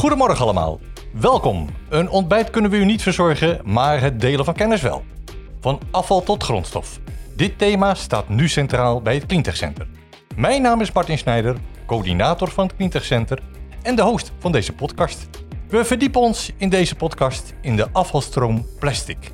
Goedemorgen 0.00 0.44
allemaal. 0.44 0.80
Welkom. 1.12 1.68
Een 1.88 2.08
ontbijt 2.08 2.50
kunnen 2.50 2.70
we 2.70 2.76
u 2.76 2.84
niet 2.84 3.02
verzorgen, 3.02 3.60
maar 3.64 4.00
het 4.00 4.20
delen 4.20 4.44
van 4.44 4.54
kennis 4.54 4.82
wel. 4.82 5.02
Van 5.60 5.80
afval 5.90 6.22
tot 6.22 6.42
grondstof. 6.42 7.00
Dit 7.36 7.58
thema 7.58 7.94
staat 7.94 8.28
nu 8.28 8.48
centraal 8.48 9.02
bij 9.02 9.14
het 9.14 9.26
Cleantech 9.26 9.56
Center. 9.56 9.86
Mijn 10.36 10.62
naam 10.62 10.80
is 10.80 10.92
Martin 10.92 11.18
Snijder, 11.18 11.56
coördinator 11.86 12.50
van 12.50 12.66
het 12.66 12.76
Cleantech 12.76 13.04
Center 13.04 13.42
en 13.82 13.96
de 13.96 14.02
host 14.02 14.32
van 14.38 14.52
deze 14.52 14.72
podcast. 14.72 15.28
We 15.68 15.84
verdiepen 15.84 16.20
ons 16.20 16.52
in 16.56 16.68
deze 16.68 16.94
podcast 16.94 17.54
in 17.60 17.76
de 17.76 17.88
afvalstroom 17.92 18.66
plastic. 18.78 19.32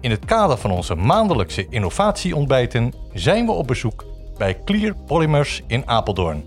In 0.00 0.10
het 0.10 0.24
kader 0.24 0.58
van 0.58 0.70
onze 0.70 0.94
maandelijkse 0.94 1.66
innovatieontbijten 1.68 2.92
zijn 3.12 3.46
we 3.46 3.52
op 3.52 3.66
bezoek 3.66 4.04
bij 4.38 4.58
Clear 4.64 4.94
Polymers 5.06 5.62
in 5.66 5.88
Apeldoorn. 5.88 6.44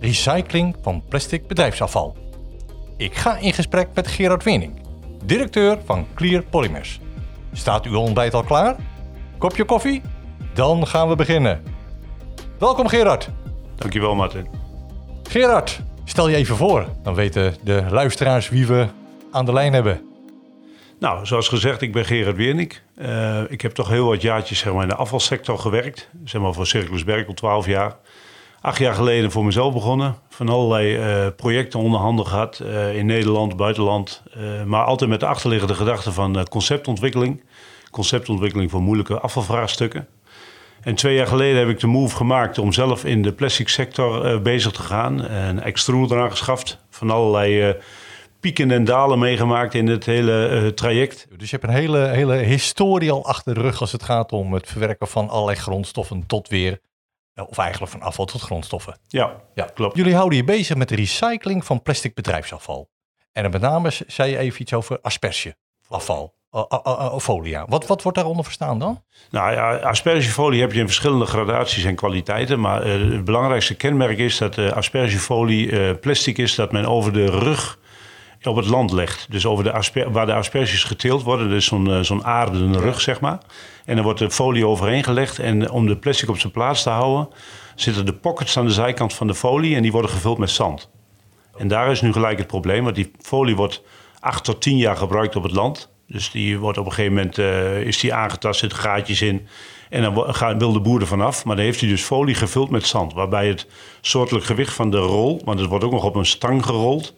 Recycling 0.00 0.76
van 0.82 1.02
plastic 1.08 1.46
bedrijfsafval. 1.46 2.26
Ik 2.98 3.14
ga 3.14 3.36
in 3.36 3.52
gesprek 3.52 3.88
met 3.94 4.06
Gerard 4.06 4.44
Wening, 4.44 4.72
directeur 5.24 5.78
van 5.84 6.06
Clear 6.14 6.42
Polymers. 6.42 7.00
Staat 7.52 7.86
uw 7.86 7.98
ontbijt 7.98 8.34
al 8.34 8.42
klaar? 8.42 8.76
Kopje 9.38 9.64
koffie? 9.64 10.02
Dan 10.54 10.86
gaan 10.86 11.08
we 11.08 11.16
beginnen. 11.16 11.62
Welkom 12.58 12.88
Gerard. 12.88 13.28
Dankjewel 13.76 14.14
Martin. 14.14 14.48
Gerard, 15.22 15.80
stel 16.04 16.28
je 16.28 16.36
even 16.36 16.56
voor. 16.56 16.86
Dan 17.02 17.14
weten 17.14 17.54
de 17.62 17.84
luisteraars 17.90 18.48
wie 18.48 18.66
we 18.66 18.86
aan 19.30 19.44
de 19.44 19.52
lijn 19.52 19.72
hebben. 19.72 20.00
Nou, 20.98 21.26
zoals 21.26 21.48
gezegd, 21.48 21.82
ik 21.82 21.92
ben 21.92 22.04
Gerard 22.04 22.36
Weernik. 22.36 22.82
Uh, 22.96 23.40
ik 23.48 23.60
heb 23.60 23.72
toch 23.72 23.88
heel 23.88 24.06
wat 24.06 24.22
jaartjes 24.22 24.58
zeg 24.58 24.72
maar, 24.72 24.82
in 24.82 24.88
de 24.88 24.94
afvalsector 24.94 25.58
gewerkt. 25.58 26.08
Zeg 26.24 26.40
maar 26.40 26.54
voor 26.54 26.66
Circulus 26.66 27.04
Berkel 27.04 27.34
12 27.34 27.66
jaar. 27.66 27.96
Acht 28.60 28.78
jaar 28.78 28.94
geleden 28.94 29.30
voor 29.30 29.44
mezelf 29.44 29.72
begonnen. 29.72 30.16
Van 30.28 30.48
allerlei 30.48 30.98
uh, 30.98 31.26
projecten 31.36 31.80
onderhanden 31.80 32.26
gehad. 32.26 32.60
Uh, 32.62 32.96
in 32.96 33.06
Nederland, 33.06 33.56
buitenland. 33.56 34.22
maar 34.66 34.84
altijd 34.84 35.10
met 35.10 35.20
de 35.20 35.26
achterliggende 35.26 35.74
gedachte 35.74 36.12
van 36.12 36.46
conceptontwikkeling. 36.50 37.44
Conceptontwikkeling 37.90 38.70
voor 38.70 38.80
moeilijke 38.80 39.20
afvalvraagstukken. 39.20 40.08
En 40.80 40.94
twee 40.94 41.14
jaar 41.14 41.26
geleden 41.26 41.58
heb 41.58 41.68
ik 41.68 41.80
de 41.80 41.86
move 41.86 42.16
gemaakt 42.16 42.58
om 42.58 42.72
zelf 42.72 43.04
in 43.04 43.22
de 43.22 43.32
plastic 43.32 43.68
sector 43.68 44.42
bezig 44.42 44.72
te 44.72 44.82
gaan. 44.82 45.30
Een 45.30 45.62
extruder 45.62 46.20
aangeschaft 46.20 46.78
van 46.90 47.10
allerlei 47.10 47.76
pieken 48.40 48.70
en 48.70 48.84
dalen 48.84 49.18
meegemaakt 49.18 49.74
in 49.74 49.86
het 49.86 50.04
hele 50.04 50.72
traject. 50.74 51.26
Dus 51.36 51.50
je 51.50 51.56
hebt 51.56 51.68
een 51.68 51.78
hele, 51.78 51.98
hele 51.98 52.36
historie 52.36 53.12
al 53.12 53.26
achter 53.26 53.54
de 53.54 53.60
rug 53.60 53.80
als 53.80 53.92
het 53.92 54.02
gaat 54.02 54.32
om 54.32 54.52
het 54.52 54.68
verwerken 54.68 55.08
van 55.08 55.28
allerlei 55.28 55.58
grondstoffen 55.58 56.26
tot 56.26 56.48
weer, 56.48 56.80
of 57.46 57.58
eigenlijk 57.58 57.92
van 57.92 58.02
afval 58.02 58.24
tot 58.24 58.40
grondstoffen. 58.40 58.98
Ja, 59.08 59.36
ja, 59.54 59.64
klopt. 59.74 59.96
Jullie 59.96 60.14
houden 60.14 60.38
je 60.38 60.44
bezig 60.44 60.76
met 60.76 60.88
de 60.88 60.94
recycling 60.94 61.64
van 61.64 61.82
plastic 61.82 62.14
bedrijfsafval. 62.14 62.90
En 63.32 63.50
met 63.50 63.60
name 63.60 63.90
zei 64.06 64.30
je 64.30 64.38
even 64.38 64.60
iets 64.60 64.72
over 64.72 64.98
aspergeafval. 65.02 66.36
Uh, 66.52 67.18
folia. 67.18 67.66
Wat, 67.68 67.86
wat 67.86 68.02
wordt 68.02 68.16
daaronder 68.16 68.44
verstaan 68.44 68.78
dan? 68.78 69.02
Nou 69.30 69.52
ja, 69.52 69.76
aspergefolie 69.76 70.60
heb 70.60 70.72
je 70.72 70.80
in 70.80 70.86
verschillende 70.86 71.26
gradaties 71.26 71.84
en 71.84 71.94
kwaliteiten. 71.94 72.60
Maar 72.60 72.84
het 72.84 73.24
belangrijkste 73.24 73.74
kenmerk 73.74 74.18
is 74.18 74.38
dat 74.38 74.58
aspergefolie 74.58 75.94
plastic 75.94 76.38
is 76.38 76.54
dat 76.54 76.72
men 76.72 76.86
over 76.86 77.12
de 77.12 77.24
rug 77.24 77.78
op 78.42 78.56
het 78.56 78.66
land 78.66 78.92
legt. 78.92 79.26
Dus 79.30 79.46
over 79.46 79.64
de 79.64 79.72
asper 79.72 80.12
waar 80.12 80.26
de 80.26 80.34
asperges 80.34 80.84
geteeld 80.84 81.22
worden. 81.22 81.48
Dus 81.48 81.64
zo'n 81.64 81.88
uh, 81.88 82.00
zo'n 82.00 82.24
aardende 82.24 82.80
rug, 82.80 83.00
zeg 83.00 83.20
maar. 83.20 83.38
En 83.84 83.94
dan 83.94 84.04
wordt 84.04 84.18
de 84.18 84.30
folie 84.30 84.66
overheen 84.66 85.04
gelegd. 85.04 85.38
En 85.38 85.70
om 85.70 85.86
de 85.86 85.96
plastic 85.96 86.28
op 86.28 86.38
zijn 86.38 86.52
plaats 86.52 86.82
te 86.82 86.90
houden... 86.90 87.28
zitten 87.74 88.06
de 88.06 88.12
pockets 88.12 88.58
aan 88.58 88.66
de 88.66 88.72
zijkant 88.72 89.14
van 89.14 89.26
de 89.26 89.34
folie... 89.34 89.76
en 89.76 89.82
die 89.82 89.92
worden 89.92 90.10
gevuld 90.10 90.38
met 90.38 90.50
zand. 90.50 90.90
En 91.56 91.68
daar 91.68 91.90
is 91.90 92.00
nu 92.00 92.12
gelijk 92.12 92.38
het 92.38 92.46
probleem. 92.46 92.84
Want 92.84 92.96
die 92.96 93.10
folie 93.20 93.56
wordt 93.56 93.82
acht 94.20 94.44
tot 94.44 94.62
tien 94.62 94.76
jaar 94.76 94.96
gebruikt 94.96 95.36
op 95.36 95.42
het 95.42 95.52
land. 95.52 95.90
Dus 96.06 96.30
die 96.30 96.58
wordt 96.58 96.78
op 96.78 96.86
een 96.86 96.92
gegeven 96.92 97.16
moment 97.16 97.38
uh, 97.38 97.80
is 97.80 97.98
die 97.98 98.14
aangetast, 98.14 98.60
zit 98.60 98.74
gaatjes 98.74 99.22
in... 99.22 99.48
En 99.88 100.02
dan 100.02 100.58
wil 100.58 100.72
de 100.72 100.80
boer 100.80 101.00
er 101.00 101.06
vanaf. 101.06 101.44
Maar 101.44 101.56
dan 101.56 101.64
heeft 101.64 101.80
hij 101.80 101.88
dus 101.88 102.02
folie 102.02 102.34
gevuld 102.34 102.70
met 102.70 102.86
zand. 102.86 103.12
Waarbij 103.12 103.48
het 103.48 103.66
soortelijk 104.00 104.44
gewicht 104.44 104.74
van 104.74 104.90
de 104.90 104.98
rol, 104.98 105.40
want 105.44 105.60
het 105.60 105.68
wordt 105.68 105.84
ook 105.84 105.92
nog 105.92 106.04
op 106.04 106.14
een 106.14 106.26
stang 106.26 106.64
gerold. 106.64 107.14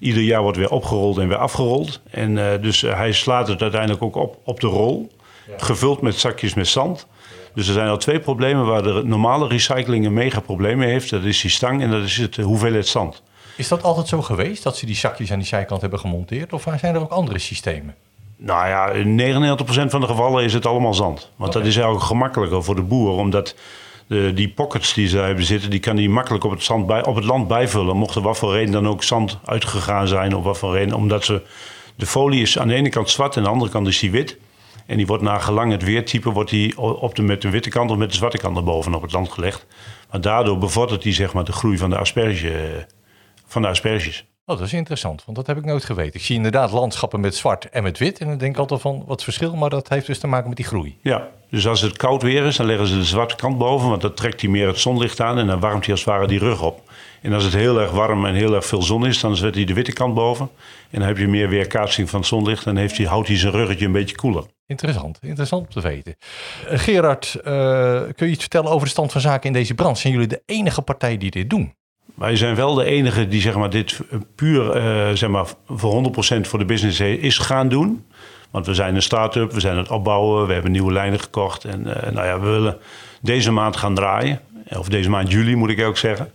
Ieder 0.00 0.22
jaar 0.22 0.42
wordt 0.42 0.58
weer 0.58 0.70
opgerold 0.70 1.18
en 1.18 1.28
weer 1.28 1.36
afgerold. 1.36 2.00
En 2.10 2.30
uh, 2.36 2.46
dus 2.60 2.82
uh, 2.82 2.94
hij 2.94 3.12
slaat 3.12 3.48
het 3.48 3.62
uiteindelijk 3.62 4.02
ook 4.02 4.14
op 4.14 4.38
op 4.44 4.60
de 4.60 4.66
rol. 4.66 5.10
Ja. 5.46 5.54
Gevuld 5.56 6.00
met 6.00 6.14
zakjes 6.14 6.54
met 6.54 6.68
zand. 6.68 7.06
Dus 7.54 7.66
er 7.66 7.72
zijn 7.72 7.88
al 7.88 7.96
twee 7.96 8.20
problemen 8.20 8.66
waar 8.66 8.82
de 8.82 9.02
normale 9.04 9.48
recycling 9.48 10.06
een 10.06 10.12
mega 10.12 10.40
probleem 10.40 10.78
mee 10.78 10.90
heeft. 10.90 11.10
Dat 11.10 11.24
is 11.24 11.40
die 11.40 11.50
stang 11.50 11.82
en 11.82 11.90
dat 11.90 12.02
is 12.02 12.16
het 12.16 12.36
hoeveelheid 12.36 12.86
zand. 12.86 13.22
Is 13.56 13.68
dat 13.68 13.82
altijd 13.82 14.08
zo 14.08 14.22
geweest, 14.22 14.62
dat 14.62 14.76
ze 14.76 14.86
die 14.86 14.94
zakjes 14.94 15.32
aan 15.32 15.38
die 15.38 15.46
zijkant 15.46 15.80
hebben 15.80 15.98
gemonteerd? 15.98 16.52
Of 16.52 16.66
zijn 16.80 16.94
er 16.94 17.00
ook 17.00 17.10
andere 17.10 17.38
systemen? 17.38 17.94
Nou 18.36 18.68
ja, 18.68 18.88
in 18.88 19.20
99% 19.20 19.62
van 19.64 20.00
de 20.00 20.06
gevallen 20.06 20.44
is 20.44 20.52
het 20.52 20.66
allemaal 20.66 20.94
zand. 20.94 21.30
Want 21.36 21.50
okay. 21.50 21.62
dat 21.62 21.70
is 21.70 21.76
eigenlijk 21.76 22.06
gemakkelijker 22.06 22.62
voor 22.64 22.74
de 22.74 22.82
boer, 22.82 23.16
omdat 23.16 23.54
de, 24.10 24.32
die 24.34 24.48
pockets 24.48 24.94
die 24.94 25.08
hebben 25.08 25.44
zitten, 25.44 25.70
die 25.70 25.80
kan 25.80 25.96
hij 25.96 26.08
makkelijk 26.08 26.44
op 26.44 26.50
het, 26.50 26.62
zand 26.62 26.86
bij, 26.86 27.04
op 27.04 27.14
het 27.14 27.24
land 27.24 27.48
bijvullen. 27.48 27.96
Mocht 27.96 28.14
er 28.14 28.22
wat 28.22 28.38
voor 28.38 28.52
reden 28.52 28.72
dan 28.72 28.88
ook 28.88 29.02
zand 29.02 29.38
uitgegaan 29.44 30.08
zijn 30.08 30.36
of 30.36 30.44
wat 30.44 30.58
voor 30.58 30.72
reden. 30.72 30.94
Omdat 30.94 31.24
ze, 31.24 31.42
de 31.96 32.06
folie 32.06 32.42
is 32.42 32.58
aan 32.58 32.68
de 32.68 32.74
ene 32.74 32.88
kant 32.88 33.10
zwart 33.10 33.32
en 33.32 33.38
aan 33.38 33.44
de 33.44 33.50
andere 33.50 33.70
kant 33.70 33.86
is 33.86 33.98
die 33.98 34.10
wit. 34.10 34.38
En 34.86 34.96
die 34.96 35.06
wordt 35.06 35.22
naar 35.22 35.40
gelang 35.40 35.72
het 35.72 35.82
weertype 35.82 36.30
wordt 36.30 36.50
die 36.50 36.78
op 36.78 37.14
de, 37.14 37.22
met 37.22 37.42
de 37.42 37.50
witte 37.50 37.68
kant 37.68 37.90
of 37.90 37.96
met 37.96 38.10
de 38.10 38.16
zwarte 38.16 38.38
kant 38.38 38.56
erboven 38.56 38.94
op 38.94 39.02
het 39.02 39.12
land 39.12 39.32
gelegd. 39.32 39.66
Maar 40.10 40.20
daardoor 40.20 40.58
bevordert 40.58 41.02
die 41.02 41.12
zeg 41.12 41.32
maar, 41.32 41.44
de 41.44 41.52
groei 41.52 41.78
van 41.78 41.90
de, 41.90 41.96
asperge, 41.96 42.86
van 43.46 43.62
de 43.62 43.68
asperges. 43.68 44.29
Oh, 44.50 44.58
dat 44.58 44.66
is 44.66 44.72
interessant, 44.72 45.24
want 45.24 45.36
dat 45.36 45.46
heb 45.46 45.56
ik 45.56 45.64
nooit 45.64 45.84
geweten. 45.84 46.20
Ik 46.20 46.26
zie 46.26 46.36
inderdaad 46.36 46.72
landschappen 46.72 47.20
met 47.20 47.34
zwart 47.34 47.68
en 47.68 47.82
met 47.82 47.98
wit. 47.98 48.18
En 48.18 48.28
dan 48.28 48.38
denk 48.38 48.52
ik 48.52 48.58
altijd 48.58 48.80
van 48.80 49.04
wat 49.06 49.24
verschil, 49.24 49.56
maar 49.56 49.70
dat 49.70 49.88
heeft 49.88 50.06
dus 50.06 50.18
te 50.18 50.26
maken 50.26 50.48
met 50.48 50.56
die 50.56 50.66
groei. 50.66 50.98
Ja, 51.02 51.28
dus 51.50 51.66
als 51.66 51.80
het 51.80 51.96
koud 51.96 52.22
weer 52.22 52.46
is, 52.46 52.56
dan 52.56 52.66
leggen 52.66 52.86
ze 52.86 52.96
de 52.96 53.04
zwarte 53.04 53.36
kant 53.36 53.58
boven, 53.58 53.88
want 53.88 54.02
dan 54.02 54.14
trekt 54.14 54.40
hij 54.40 54.50
meer 54.50 54.66
het 54.66 54.78
zonlicht 54.78 55.20
aan 55.20 55.38
en 55.38 55.46
dan 55.46 55.60
warmt 55.60 55.84
hij 55.84 55.90
als 55.90 56.04
het 56.04 56.14
ware 56.14 56.26
die 56.26 56.38
rug 56.38 56.62
op. 56.62 56.90
En 57.22 57.32
als 57.32 57.44
het 57.44 57.52
heel 57.52 57.80
erg 57.80 57.90
warm 57.90 58.26
en 58.26 58.34
heel 58.34 58.54
erg 58.54 58.66
veel 58.66 58.82
zon 58.82 59.06
is, 59.06 59.20
dan 59.20 59.36
zet 59.36 59.54
hij 59.54 59.64
de 59.64 59.74
witte 59.74 59.92
kant 59.92 60.14
boven. 60.14 60.50
En 60.90 60.98
dan 60.98 61.08
heb 61.08 61.18
je 61.18 61.28
meer 61.28 61.48
weerkaatsing 61.48 62.10
van 62.10 62.18
het 62.18 62.28
zonlicht 62.28 62.66
en 62.66 62.76
heeft 62.76 62.96
hij, 62.96 63.06
houdt 63.06 63.28
hij 63.28 63.38
zijn 63.38 63.52
ruggetje 63.52 63.86
een 63.86 63.92
beetje 63.92 64.16
koeler. 64.16 64.44
Interessant, 64.66 65.18
interessant 65.22 65.66
om 65.66 65.72
te 65.72 65.80
weten. 65.80 66.16
Uh, 66.70 66.78
Gerard, 66.78 67.34
uh, 67.36 67.42
kun 68.16 68.26
je 68.26 68.32
iets 68.32 68.40
vertellen 68.40 68.70
over 68.70 68.86
de 68.86 68.92
stand 68.92 69.12
van 69.12 69.20
zaken 69.20 69.46
in 69.46 69.52
deze 69.52 69.74
brand? 69.74 69.98
Zijn 69.98 70.12
jullie 70.12 70.28
de 70.28 70.42
enige 70.46 70.82
partij 70.82 71.16
die 71.16 71.30
dit 71.30 71.50
doen? 71.50 71.74
Wij 72.20 72.36
zijn 72.36 72.54
wel 72.54 72.74
de 72.74 72.84
enige 72.84 73.28
die 73.28 73.40
zeg 73.40 73.54
maar, 73.54 73.70
dit 73.70 74.00
puur 74.34 74.76
uh, 74.76 75.16
zeg 75.16 75.28
maar, 75.28 75.46
voor 75.66 76.12
100% 76.36 76.40
voor 76.40 76.58
de 76.58 76.64
business 76.64 77.00
is 77.00 77.38
gaan 77.38 77.68
doen. 77.68 78.04
Want 78.50 78.66
we 78.66 78.74
zijn 78.74 78.94
een 78.94 79.02
start-up, 79.02 79.52
we 79.52 79.60
zijn 79.60 79.76
het 79.76 79.90
opbouwen, 79.90 80.46
we 80.46 80.52
hebben 80.52 80.72
nieuwe 80.72 80.92
lijnen 80.92 81.20
gekocht. 81.20 81.64
En 81.64 81.80
uh, 81.86 82.12
nou 82.12 82.26
ja, 82.26 82.40
we 82.40 82.50
willen 82.50 82.78
deze 83.20 83.50
maand 83.50 83.76
gaan 83.76 83.94
draaien. 83.94 84.40
Of 84.78 84.88
deze 84.88 85.10
maand 85.10 85.30
juli 85.30 85.56
moet 85.56 85.70
ik 85.70 85.84
ook 85.84 85.96
zeggen. 85.96 86.30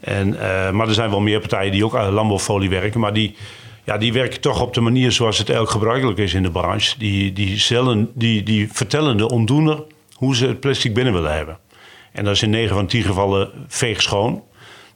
En, 0.00 0.28
maar 0.76 0.88
er 0.88 0.94
zijn 0.94 1.10
wel 1.10 1.20
meer 1.20 1.40
partijen 1.40 1.72
die 1.72 1.84
ook 1.84 1.96
aan 1.96 2.12
landbouwfolie 2.12 2.70
werken. 2.70 3.00
Maar 3.00 3.12
die, 3.12 3.36
ja, 3.84 3.98
die 3.98 4.12
werken 4.12 4.40
toch 4.40 4.60
op 4.60 4.74
de 4.74 4.80
manier 4.80 5.12
zoals 5.12 5.38
het 5.38 5.50
elk 5.50 5.70
gebruikelijk 5.70 6.18
is 6.18 6.34
in 6.34 6.42
de 6.42 6.50
branche. 6.50 6.98
Die, 6.98 7.32
die, 7.32 7.58
zellen, 7.58 8.10
die, 8.14 8.42
die 8.42 8.68
vertellen 8.72 9.16
de 9.16 9.28
omdoener 9.28 9.82
hoe 10.14 10.36
ze 10.36 10.46
het 10.46 10.60
plastic 10.60 10.94
binnen 10.94 11.12
willen 11.12 11.34
hebben. 11.34 11.58
En 12.12 12.24
dat 12.24 12.34
is 12.34 12.42
in 12.42 12.50
9 12.50 12.76
van 12.76 12.86
10 12.86 13.02
gevallen 13.02 13.50
veeg 13.68 14.02
schoon. 14.02 14.42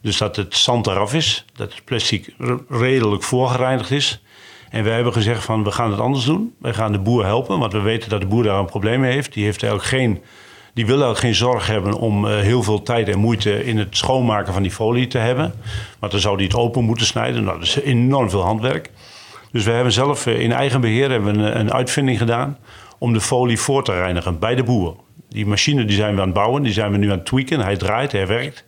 Dus 0.05 0.17
dat 0.17 0.35
het 0.35 0.55
zand 0.55 0.87
eraf 0.87 1.13
is, 1.13 1.45
dat 1.55 1.73
het 1.73 1.85
plastic 1.85 2.33
redelijk 2.69 3.23
voorgereinigd 3.23 3.91
is. 3.91 4.21
En 4.69 4.83
wij 4.83 4.93
hebben 4.93 5.13
gezegd 5.13 5.43
van 5.43 5.63
we 5.63 5.71
gaan 5.71 5.91
het 5.91 5.99
anders 5.99 6.25
doen. 6.25 6.55
Wij 6.59 6.73
gaan 6.73 6.91
de 6.91 6.99
boer 6.99 7.25
helpen, 7.25 7.59
want 7.59 7.73
we 7.73 7.79
weten 7.79 8.09
dat 8.09 8.21
de 8.21 8.27
boer 8.27 8.43
daar 8.43 8.59
een 8.59 8.65
probleem 8.65 8.99
mee 8.99 9.11
heeft. 9.11 9.33
Die, 9.33 9.43
heeft 9.43 9.63
eigenlijk 9.63 9.91
geen, 9.91 10.21
die 10.73 10.85
wil 10.85 11.03
ook 11.03 11.17
geen 11.17 11.35
zorg 11.35 11.67
hebben 11.67 11.93
om 11.93 12.25
uh, 12.25 12.39
heel 12.39 12.63
veel 12.63 12.81
tijd 12.81 13.09
en 13.09 13.19
moeite 13.19 13.65
in 13.65 13.77
het 13.77 13.97
schoonmaken 13.97 14.53
van 14.53 14.61
die 14.61 14.71
folie 14.71 15.07
te 15.07 15.17
hebben. 15.17 15.53
Want 15.99 16.11
dan 16.11 16.21
zou 16.21 16.37
die 16.37 16.47
het 16.47 16.55
open 16.55 16.83
moeten 16.83 17.05
snijden. 17.05 17.43
Nou, 17.43 17.59
dat 17.59 17.67
is 17.67 17.79
enorm 17.81 18.29
veel 18.29 18.43
handwerk. 18.43 18.91
Dus 19.51 19.63
we 19.63 19.71
hebben 19.71 19.93
zelf 19.93 20.25
uh, 20.25 20.39
in 20.39 20.51
eigen 20.51 20.81
beheer 20.81 21.11
hebben 21.11 21.39
een, 21.39 21.59
een 21.59 21.73
uitvinding 21.73 22.17
gedaan 22.17 22.57
om 22.97 23.13
de 23.13 23.21
folie 23.21 23.59
voor 23.59 23.83
te 23.83 23.93
reinigen 23.93 24.39
bij 24.39 24.55
de 24.55 24.63
boer. 24.63 24.95
Die 25.29 25.45
machine 25.45 25.85
die 25.85 25.95
zijn 25.95 26.15
we 26.15 26.21
aan 26.21 26.27
het 26.27 26.35
bouwen, 26.35 26.63
die 26.63 26.73
zijn 26.73 26.91
we 26.91 26.97
nu 26.97 27.11
aan 27.11 27.17
het 27.17 27.25
tweaken. 27.25 27.59
Hij 27.59 27.77
draait, 27.77 28.11
hij 28.11 28.27
werkt. 28.27 28.65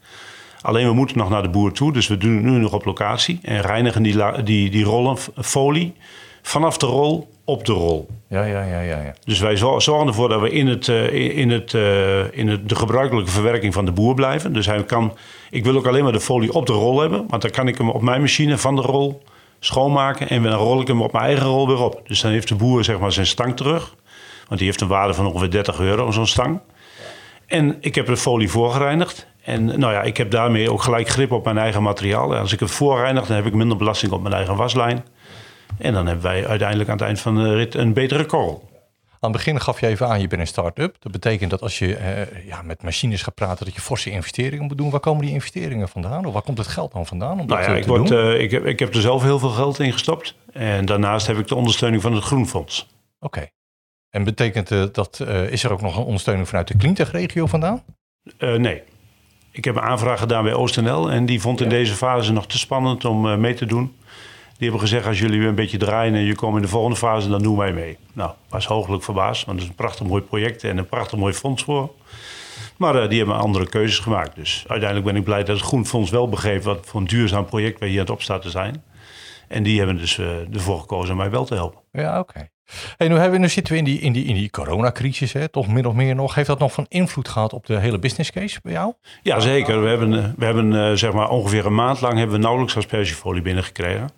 Alleen 0.62 0.88
we 0.88 0.94
moeten 0.94 1.18
nog 1.18 1.30
naar 1.30 1.42
de 1.42 1.50
boer 1.50 1.72
toe, 1.72 1.94
dus 1.94 2.08
we 2.08 2.18
doen 2.18 2.36
het 2.36 2.44
nu 2.44 2.58
nog 2.58 2.74
op 2.74 2.86
locatie. 2.86 3.40
En 3.42 3.62
reinigen 3.62 4.04
die, 4.04 4.44
die, 4.44 4.70
die 4.70 4.84
rollen 4.84 5.18
folie 5.36 5.94
vanaf 6.42 6.78
de 6.78 6.86
rol 6.86 7.30
op 7.44 7.66
de 7.66 7.72
rol. 7.72 8.08
Ja, 8.28 8.44
ja, 8.44 8.64
ja, 8.64 8.80
ja. 8.80 9.02
ja. 9.02 9.14
Dus 9.24 9.40
wij 9.40 9.58
zorgen 9.58 10.08
ervoor 10.08 10.30
dat 10.30 10.42
we 10.42 10.52
in, 10.52 10.68
het, 10.68 10.88
uh, 10.88 11.38
in, 11.38 11.50
het, 11.50 11.74
uh, 11.74 12.38
in 12.38 12.48
het, 12.48 12.70
de 12.70 12.76
gebruikelijke 12.76 13.32
verwerking 13.32 13.74
van 13.74 13.86
de 13.86 13.92
boer 13.92 14.14
blijven. 14.14 14.54
Dus 14.54 14.66
hij 14.66 14.84
kan, 14.84 15.18
ik 15.50 15.64
wil 15.64 15.76
ook 15.76 15.88
alleen 15.88 16.04
maar 16.04 16.12
de 16.12 16.20
folie 16.20 16.54
op 16.54 16.66
de 16.66 16.74
rol 16.74 17.00
hebben, 17.00 17.26
want 17.28 17.42
dan 17.42 17.52
kan 17.52 17.68
ik 17.68 17.78
hem 17.78 17.90
op 17.90 18.02
mijn 18.02 18.22
machine 18.22 18.58
van 18.58 18.76
de 18.76 18.82
rol 18.82 19.22
schoonmaken 19.60 20.30
en 20.30 20.44
dan 20.44 20.54
rol 20.54 20.82
ik 20.82 20.88
hem 20.88 21.02
op 21.02 21.12
mijn 21.12 21.26
eigen 21.26 21.46
rol 21.46 21.68
weer 21.68 21.82
op. 21.82 22.02
Dus 22.08 22.22
dan 22.22 22.32
heeft 22.32 22.48
de 22.48 22.56
boer 22.56 22.84
zeg 22.84 23.00
maar 23.00 23.12
zijn 23.12 23.26
stang 23.26 23.56
terug, 23.56 23.96
want 24.48 24.60
die 24.60 24.70
heeft 24.70 24.82
een 24.82 24.88
waarde 24.88 25.14
van 25.14 25.26
ongeveer 25.26 25.52
30 25.52 25.80
euro, 25.80 26.12
zo'n 26.12 26.28
stang. 26.28 26.60
En 27.46 27.78
ik 27.80 27.96
heb 27.96 28.06
de 28.06 28.18
folie 28.18 28.50
voorgereinigd. 28.50 29.28
En 29.48 29.66
nou 29.66 29.94
ja, 29.94 30.02
ik 30.02 30.18
heb 30.18 30.32
daarmee 30.32 30.72
ook 30.72 30.82
gelijk 30.82 31.10
grip 31.10 31.32
op 31.32 31.44
mijn 31.44 31.58
eigen 31.58 31.84
materiaal. 31.84 32.36
Als 32.36 32.54
ik 32.54 32.60
het 32.60 32.72
voorreinig, 32.72 33.26
dan 33.26 33.36
heb 33.36 33.46
ik 33.46 33.54
minder 33.54 33.78
belasting 33.78 34.12
op 34.12 34.22
mijn 34.22 34.34
eigen 34.34 34.56
waslijn. 34.56 35.06
En 35.78 35.94
dan 35.94 36.06
hebben 36.06 36.24
wij 36.24 36.48
uiteindelijk 36.48 36.90
aan 36.90 36.96
het 36.96 37.06
eind 37.06 37.20
van 37.20 37.36
de 37.36 37.56
rit 37.56 37.76
een 37.76 37.94
betere 37.94 38.26
korrel. 38.26 38.70
Aan 39.04 39.18
het 39.20 39.32
begin 39.32 39.62
gaf 39.62 39.80
je 39.80 39.88
even 39.88 40.08
aan, 40.08 40.22
je 40.22 40.28
bent 40.28 40.42
een 40.42 40.48
start-up. 40.48 40.96
Dat 41.00 41.12
betekent 41.12 41.50
dat 41.50 41.62
als 41.62 41.80
je 41.80 41.96
eh, 41.96 42.46
ja, 42.46 42.62
met 42.62 42.84
machines 42.84 43.22
gaat 43.22 43.34
praten, 43.34 43.66
dat 43.66 43.76
je 43.76 43.82
forse 43.82 44.10
investeringen 44.10 44.66
moet 44.66 44.78
doen. 44.78 44.90
Waar 44.90 45.00
komen 45.00 45.26
die 45.26 45.34
investeringen 45.34 45.90
vandaan? 45.90 46.26
Of 46.26 46.34
waar 46.34 46.42
komt 46.42 46.58
het 46.58 46.68
geld 46.68 46.92
dan 46.92 47.06
vandaan? 47.06 47.40
Om 47.40 47.48
nou 47.48 47.62
ja, 47.62 47.76
ik, 47.76 47.86
word, 47.86 48.12
uh, 48.12 48.40
ik, 48.40 48.52
heb, 48.52 48.66
ik 48.66 48.80
heb 48.80 48.94
er 48.94 49.02
zelf 49.02 49.24
heel 49.24 49.40
veel 49.40 49.50
geld 49.50 49.80
in 49.80 49.92
gestopt. 49.92 50.36
En 50.54 50.86
daarnaast 50.86 51.28
heb 51.28 51.38
ik 51.38 51.48
de 51.48 51.56
ondersteuning 51.56 52.02
van 52.02 52.14
het 52.14 52.24
Groenfonds. 52.24 52.88
Oké. 53.20 53.48
En 54.10 54.24
betekent 54.24 54.72
uh, 54.72 54.84
dat, 54.92 55.20
is 55.50 55.64
er 55.64 55.72
ook 55.72 55.82
nog 55.82 55.98
een 55.98 56.04
ondersteuning 56.04 56.48
vanuit 56.48 56.68
de 56.68 56.78
Cleantech-regio 56.78 57.46
vandaan? 57.46 57.84
nee. 58.40 58.84
Ik 59.58 59.66
heb 59.66 59.76
een 59.76 59.82
aanvraag 59.82 60.20
gedaan 60.20 60.44
bij 60.44 60.54
OostNL 60.54 61.12
en 61.12 61.26
die 61.26 61.42
vond 61.42 61.62
in 61.62 61.70
deze 61.70 61.94
fase 61.94 62.32
nog 62.32 62.48
te 62.48 62.58
spannend 62.58 63.06
om 63.06 63.40
mee 63.40 63.54
te 63.54 63.66
doen. 63.66 63.96
Die 64.58 64.70
hebben 64.70 64.80
gezegd, 64.80 65.06
als 65.06 65.20
jullie 65.20 65.40
weer 65.40 65.48
een 65.48 65.56
beetje 65.56 65.78
draaien 65.78 66.14
en 66.14 66.22
je 66.22 66.36
komt 66.36 66.56
in 66.56 66.62
de 66.62 66.68
volgende 66.68 66.98
fase, 66.98 67.30
dan 67.30 67.42
doen 67.42 67.58
wij 67.58 67.74
mee. 67.74 67.98
Nou, 68.14 68.32
was 68.50 68.66
hooglijk 68.66 69.04
verbaasd, 69.04 69.46
want 69.46 69.58
het 69.58 69.64
is 69.64 69.70
een 69.70 69.84
prachtig 69.84 70.08
mooi 70.08 70.22
project 70.22 70.64
en 70.64 70.78
een 70.78 70.88
prachtig 70.88 71.20
mooi 71.20 71.34
fonds 71.34 71.64
voor. 71.64 71.92
Maar 72.78 73.04
uh, 73.04 73.10
die 73.10 73.18
hebben 73.18 73.38
andere 73.38 73.70
keuzes 73.70 74.00
gemaakt. 74.00 74.36
Dus 74.36 74.64
uiteindelijk 74.68 75.10
ben 75.12 75.20
ik 75.20 75.24
blij 75.24 75.44
dat 75.44 75.56
het 75.56 75.66
Groen 75.66 75.86
Fonds 75.86 76.10
wel 76.10 76.30
begreep 76.30 76.64
wat 76.64 76.86
voor 76.86 77.00
een 77.00 77.08
duurzaam 77.08 77.46
project 77.46 77.80
wij 77.80 77.90
hier 77.90 78.00
aan 78.00 78.18
het 78.18 78.42
te 78.42 78.50
zijn. 78.50 78.84
En 79.48 79.64
die 79.64 79.78
hebben 79.78 79.98
dus 79.98 80.18
uh, 80.18 80.54
ervoor 80.54 80.80
gekozen 80.80 81.12
om 81.12 81.18
mij 81.18 81.30
wel 81.30 81.46
te 81.46 81.54
helpen. 81.54 81.82
Ja, 81.92 82.20
oké. 82.20 82.50
Hey, 82.98 83.08
nu, 83.08 83.16
hebben, 83.16 83.50
zitten 83.50 83.74
we 83.74 83.80
in 83.80 83.86
die, 83.86 84.00
in 84.00 84.14
die, 84.14 84.26
in 84.26 84.36
die 84.36 84.50
coronacrisis, 84.50 85.34
hè, 85.34 85.48
toch 85.48 85.68
min 85.68 85.86
of 85.86 85.94
meer 85.94 86.16
nog. 86.16 86.36
Heeft 86.36 86.48
dat 86.48 86.60
nog 86.60 86.74
van 86.74 86.86
invloed 86.88 87.28
gehad 87.28 87.54
op 87.54 87.66
de 87.66 87.80
hele 87.80 88.00
business 88.00 88.32
case 88.32 88.60
bij 88.64 88.72
jou? 88.72 88.94
Ja, 89.22 89.40
zeker. 89.40 89.82
We 89.82 89.88
hebben, 89.88 90.34
we 90.38 90.46
hebben 90.46 90.72
uh, 90.72 90.92
zeg 90.94 91.14
maar 91.14 91.30
ongeveer 91.30 91.66
een 91.66 91.76
maand 91.76 92.02
lang 92.02 92.18
hebben 92.18 92.36
we 92.36 92.42
nauwelijks 92.42 92.78
aspergefolie 92.78 93.42
binnengekregen. 93.42 94.10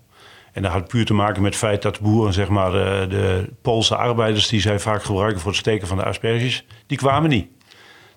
En 0.51 0.62
dat 0.62 0.72
had 0.72 0.88
puur 0.88 1.06
te 1.06 1.13
maken 1.13 1.42
met 1.42 1.51
het 1.51 1.60
feit 1.60 1.81
dat 1.81 2.00
boeren, 2.00 2.34
zeg 2.34 2.48
maar, 2.48 2.72
de, 2.72 3.50
Poolse 3.62 3.96
arbeiders 3.96 4.48
die 4.48 4.62
zij 4.62 4.80
vaak 4.80 5.04
gebruiken 5.04 5.40
voor 5.40 5.51
het 5.51 5.60
steken 5.60 5.88
van 5.88 5.98
de 5.98 6.04
asperges, 6.04 6.66
die 6.88 6.98
kwamen 6.98 7.30
niet. 7.30 7.48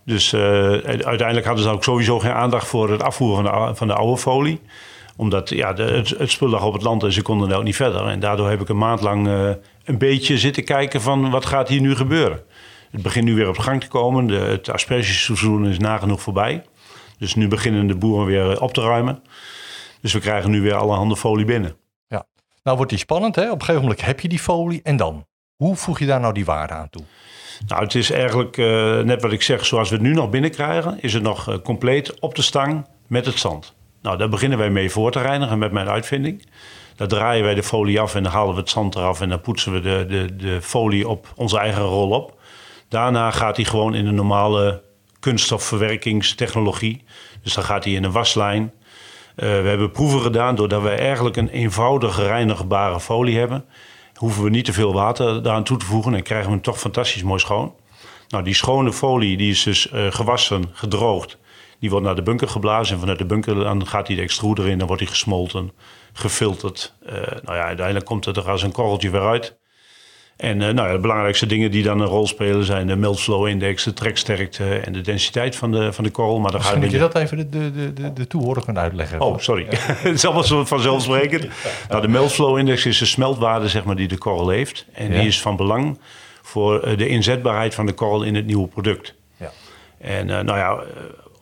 Dus 0.04 0.32
uh, 0.32 0.40
uiteindelijk 0.40 1.46
hadden 1.46 1.64
ze 1.64 1.70
ook 1.70 1.84
sowieso 1.84 2.18
geen 2.18 2.32
aandacht 2.32 2.66
voor 2.66 2.90
het 2.90 3.02
afvoeren 3.02 3.44
van 3.44 3.66
de, 3.66 3.74
van 3.74 3.86
de 3.86 3.94
oude 3.94 4.20
folie. 4.20 4.60
Omdat 5.16 5.48
ja, 5.48 5.74
het, 5.74 6.08
het, 6.08 6.30
spul 6.30 6.48
lag 6.48 6.64
op 6.64 6.72
het 6.72 6.82
land 6.82 7.02
en 7.02 7.12
ze 7.12 7.22
konden 7.22 7.56
ook 7.56 7.64
niet 7.64 7.76
verder. 7.76 8.06
En 8.06 8.20
daardoor 8.20 8.50
heb 8.50 8.60
ik 8.60 8.68
een 8.68 8.78
maand 8.78 9.00
lang 9.00 9.28
een 9.84 9.98
beetje 9.98 10.38
zitten 10.38 10.64
kijken 10.64 11.00
van 11.00 11.30
wat 11.30 11.46
gaat 11.46 11.68
hier 11.68 11.80
nu 11.80 11.94
gebeuren. 11.94 12.42
Het 12.90 13.02
begint 13.02 13.24
nu 13.24 13.34
weer 13.34 13.48
op 13.48 13.58
gang 13.58 13.80
te 13.80 13.88
komen. 13.88 14.26
De, 14.26 14.34
het 14.34 14.70
aspergeseizoen 14.70 15.66
is 15.66 15.78
nagenoeg 15.78 16.22
voorbij. 16.22 16.64
Dus 17.18 17.34
nu 17.34 17.48
beginnen 17.48 17.86
de 17.86 17.96
boeren 17.96 18.26
weer 18.26 18.60
op 18.60 18.74
te 18.74 18.80
ruimen. 18.80 19.22
Dus 20.00 20.12
we 20.12 20.20
krijgen 20.20 20.50
nu 20.50 20.60
weer 20.60 20.74
alle 20.74 20.94
handen 20.94 21.16
folie 21.16 21.44
binnen. 21.44 21.76
Nou 22.62 22.76
wordt 22.76 22.90
die 22.90 23.00
spannend, 23.00 23.36
hè? 23.36 23.44
Op 23.50 23.52
een 23.52 23.60
gegeven 23.60 23.82
moment 23.82 24.04
heb 24.04 24.20
je 24.20 24.28
die 24.28 24.38
folie 24.38 24.80
en 24.82 24.96
dan? 24.96 25.26
Hoe 25.56 25.76
voeg 25.76 25.98
je 25.98 26.06
daar 26.06 26.20
nou 26.20 26.34
die 26.34 26.44
waarde 26.44 26.74
aan 26.74 26.90
toe? 26.90 27.02
Nou, 27.66 27.82
het 27.82 27.94
is 27.94 28.10
eigenlijk 28.10 28.56
uh, 28.56 29.00
net 29.00 29.22
wat 29.22 29.32
ik 29.32 29.42
zeg, 29.42 29.66
zoals 29.66 29.88
we 29.88 29.94
het 29.94 30.04
nu 30.04 30.12
nog 30.12 30.30
binnenkrijgen, 30.30 31.02
is 31.02 31.12
het 31.12 31.22
nog 31.22 31.48
uh, 31.48 31.56
compleet 31.58 32.20
op 32.20 32.34
de 32.34 32.42
stang 32.42 32.86
met 33.06 33.26
het 33.26 33.38
zand. 33.38 33.74
Nou, 34.02 34.18
daar 34.18 34.28
beginnen 34.28 34.58
wij 34.58 34.70
mee 34.70 34.90
voor 34.90 35.10
te 35.10 35.20
reinigen 35.20 35.58
met 35.58 35.72
mijn 35.72 35.88
uitvinding. 35.88 36.46
Daar 36.96 37.08
draaien 37.08 37.44
wij 37.44 37.54
de 37.54 37.62
folie 37.62 38.00
af 38.00 38.14
en 38.14 38.22
dan 38.22 38.32
halen 38.32 38.54
we 38.54 38.60
het 38.60 38.70
zand 38.70 38.94
eraf 38.94 39.20
en 39.20 39.28
dan 39.28 39.40
poetsen 39.40 39.72
we 39.72 39.80
de, 39.80 40.04
de, 40.08 40.36
de 40.36 40.62
folie 40.62 41.08
op 41.08 41.32
onze 41.36 41.58
eigen 41.58 41.82
rol 41.82 42.10
op. 42.10 42.40
Daarna 42.88 43.30
gaat 43.30 43.56
hij 43.56 43.64
gewoon 43.64 43.94
in 43.94 44.04
de 44.04 44.10
normale 44.10 44.82
kunststofverwerkingstechnologie. 45.20 47.04
Dus 47.42 47.54
dan 47.54 47.64
gaat 47.64 47.84
hij 47.84 47.92
in 47.92 48.04
een 48.04 48.12
waslijn. 48.12 48.62
Uh, 48.62 48.72
we 49.36 49.68
hebben 49.68 49.90
proeven 49.90 50.20
gedaan 50.20 50.54
doordat 50.54 50.82
we 50.82 50.88
eigenlijk 50.88 51.36
een 51.36 51.48
eenvoudige 51.48 52.26
reinigbare 52.26 53.00
folie 53.00 53.38
hebben. 53.38 53.64
Hoeven 54.14 54.44
we 54.44 54.50
niet 54.50 54.64
te 54.64 54.72
veel 54.72 54.92
water 54.92 55.42
daaraan 55.42 55.64
toe 55.64 55.76
te 55.76 55.84
voegen 55.84 56.14
en 56.14 56.22
krijgen 56.22 56.46
we 56.46 56.52
hem 56.52 56.62
toch 56.62 56.78
fantastisch 56.78 57.22
mooi 57.22 57.40
schoon. 57.40 57.74
Nou, 58.28 58.44
die 58.44 58.54
schone 58.54 58.92
folie 58.92 59.36
die 59.36 59.50
is 59.50 59.62
dus 59.62 59.92
uh, 59.92 60.06
gewassen, 60.10 60.64
gedroogd. 60.72 61.38
Die 61.82 61.90
wordt 61.90 62.06
naar 62.06 62.14
de 62.14 62.22
bunker 62.22 62.48
geblazen 62.48 62.94
en 62.94 63.00
vanuit 63.00 63.18
de 63.18 63.24
bunker 63.24 63.54
dan 63.54 63.86
gaat 63.86 64.06
hij 64.06 64.16
de 64.16 64.22
extruder 64.22 64.68
in, 64.68 64.78
dan 64.78 64.86
wordt 64.86 65.02
hij 65.02 65.10
gesmolten, 65.10 65.70
gefilterd. 66.12 66.94
Uh, 67.06 67.12
nou 67.12 67.56
ja, 67.56 67.64
uiteindelijk 67.64 68.06
komt 68.06 68.24
het 68.24 68.36
er 68.36 68.50
als 68.50 68.62
een 68.62 68.72
korreltje 68.72 69.10
weer 69.10 69.26
uit. 69.26 69.56
En 70.36 70.60
uh, 70.60 70.68
nou 70.68 70.88
ja, 70.88 70.92
de 70.92 71.00
belangrijkste 71.00 71.46
dingen 71.46 71.70
die 71.70 71.82
dan 71.82 72.00
een 72.00 72.06
rol 72.06 72.26
spelen 72.26 72.64
zijn 72.64 72.86
de 72.86 72.96
meltflow 72.96 73.46
index, 73.46 73.84
de 73.84 73.92
treksterkte 73.92 74.78
en 74.78 74.92
de 74.92 75.00
densiteit 75.00 75.56
van 75.56 75.72
de, 75.72 75.92
van 75.92 76.04
de 76.04 76.10
korrel. 76.10 76.38
Maar 76.38 76.52
dan 76.52 76.78
moet 76.78 76.90
je 76.90 76.98
dat 76.98 77.14
even 77.14 77.50
de, 77.50 77.72
de, 77.72 77.92
de, 77.92 78.12
de 78.12 78.26
toehoorder 78.26 78.62
gaan 78.62 78.78
uitleggen. 78.78 79.20
Oh, 79.20 79.38
sorry. 79.38 79.66
Het 79.70 80.14
is 80.14 80.24
allemaal 80.24 80.44
zo 80.44 80.64
vanzelfsprekend. 80.64 81.48
Nou, 81.88 82.02
de 82.02 82.08
meltflow 82.08 82.58
index 82.58 82.86
is 82.86 82.98
de 82.98 83.06
smeltwaarde 83.06 83.68
zeg 83.68 83.84
maar, 83.84 83.96
die 83.96 84.08
de 84.08 84.18
korrel 84.18 84.48
heeft. 84.48 84.86
En 84.92 85.10
die 85.10 85.26
is 85.26 85.40
van 85.40 85.56
belang 85.56 85.98
voor 86.42 86.80
eh, 86.80 86.98
de 86.98 87.08
inzetbaarheid 87.08 87.74
van 87.74 87.86
de 87.86 87.92
korrel 87.92 88.22
in 88.22 88.34
het 88.34 88.46
nieuwe 88.46 88.68
product. 88.68 89.14
Ja. 89.36 89.50
En 89.98 90.28
uh, 90.28 90.40
nou 90.40 90.58
ja, 90.58 90.84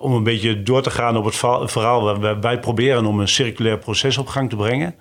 om 0.00 0.12
een 0.12 0.22
beetje 0.22 0.62
door 0.62 0.82
te 0.82 0.90
gaan 0.90 1.16
op 1.16 1.24
het 1.24 1.36
verhaal, 1.70 2.20
wij, 2.40 2.60
proberen 2.60 3.06
om 3.06 3.20
een 3.20 3.28
circulair 3.28 3.78
proces 3.78 4.18
op 4.18 4.26
gang 4.26 4.50
te 4.50 4.56
brengen. 4.56 4.94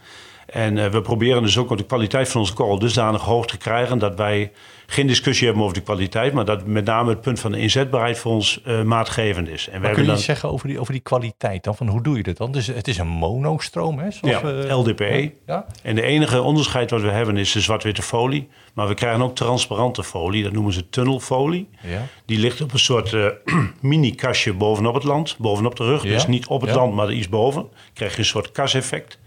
En 0.45 0.77
uh, 0.77 0.85
we 0.85 1.01
proberen 1.01 1.41
dus 1.41 1.57
ook 1.57 1.77
de 1.77 1.85
kwaliteit 1.85 2.29
van 2.29 2.41
onze 2.41 2.53
korrel 2.53 2.79
dusdanig 2.79 3.21
hoog 3.21 3.45
te 3.45 3.57
krijgen 3.57 3.99
dat 3.99 4.15
wij 4.15 4.51
geen 4.91 5.07
discussie 5.07 5.45
hebben 5.45 5.63
over 5.63 5.75
de 5.77 5.83
kwaliteit, 5.83 6.33
maar 6.33 6.45
dat 6.45 6.65
met 6.65 6.85
name 6.85 7.09
het 7.09 7.21
punt 7.21 7.39
van 7.39 7.51
de 7.51 7.59
inzetbaarheid 7.59 8.17
voor 8.17 8.31
ons 8.31 8.61
uh, 8.67 8.81
maatgevend 8.81 9.49
is. 9.49 9.69
En 9.69 9.81
kun 9.81 10.01
je 10.01 10.07
dan... 10.07 10.17
zeggen 10.17 10.49
over 10.51 10.67
die, 10.67 10.79
over 10.79 10.93
die 10.93 11.01
kwaliteit 11.01 11.63
dan? 11.63 11.75
Van 11.75 11.87
hoe 11.87 12.01
doe 12.01 12.17
je 12.17 12.23
dat 12.23 12.37
dan? 12.37 12.51
Dus 12.51 12.67
het 12.67 12.87
is 12.87 12.97
een 12.97 13.07
monostroom, 13.07 13.99
hè? 13.99 14.11
Zoals 14.11 14.65
ja, 14.65 14.75
LDPE. 14.75 15.31
Ja? 15.45 15.65
En 15.83 15.95
de 15.95 16.01
enige 16.01 16.41
onderscheid 16.41 16.89
wat 16.89 17.01
we 17.01 17.09
hebben 17.09 17.37
is 17.37 17.51
de 17.51 17.59
zwart-witte 17.59 18.01
folie. 18.01 18.49
Maar 18.73 18.87
we 18.87 18.93
krijgen 18.93 19.21
ook 19.21 19.35
transparante 19.35 20.03
folie, 20.03 20.43
dat 20.43 20.51
noemen 20.51 20.73
ze 20.73 20.89
tunnelfolie. 20.89 21.69
Ja. 21.81 22.05
Die 22.25 22.39
ligt 22.39 22.61
op 22.61 22.73
een 22.73 22.79
soort 22.79 23.11
uh, 23.11 23.25
mini-kastje 23.81 24.53
bovenop 24.53 24.93
het 24.93 25.03
land, 25.03 25.35
bovenop 25.37 25.75
de 25.75 25.83
rug. 25.83 26.01
Dus 26.01 26.27
niet 26.27 26.47
op 26.47 26.61
het 26.61 26.75
land, 26.75 26.93
maar 26.93 27.13
iets 27.13 27.29
boven. 27.29 27.67
krijg 27.93 28.11
je 28.11 28.19
een 28.19 28.25
soort 28.25 28.51
kaseffect. 28.51 29.19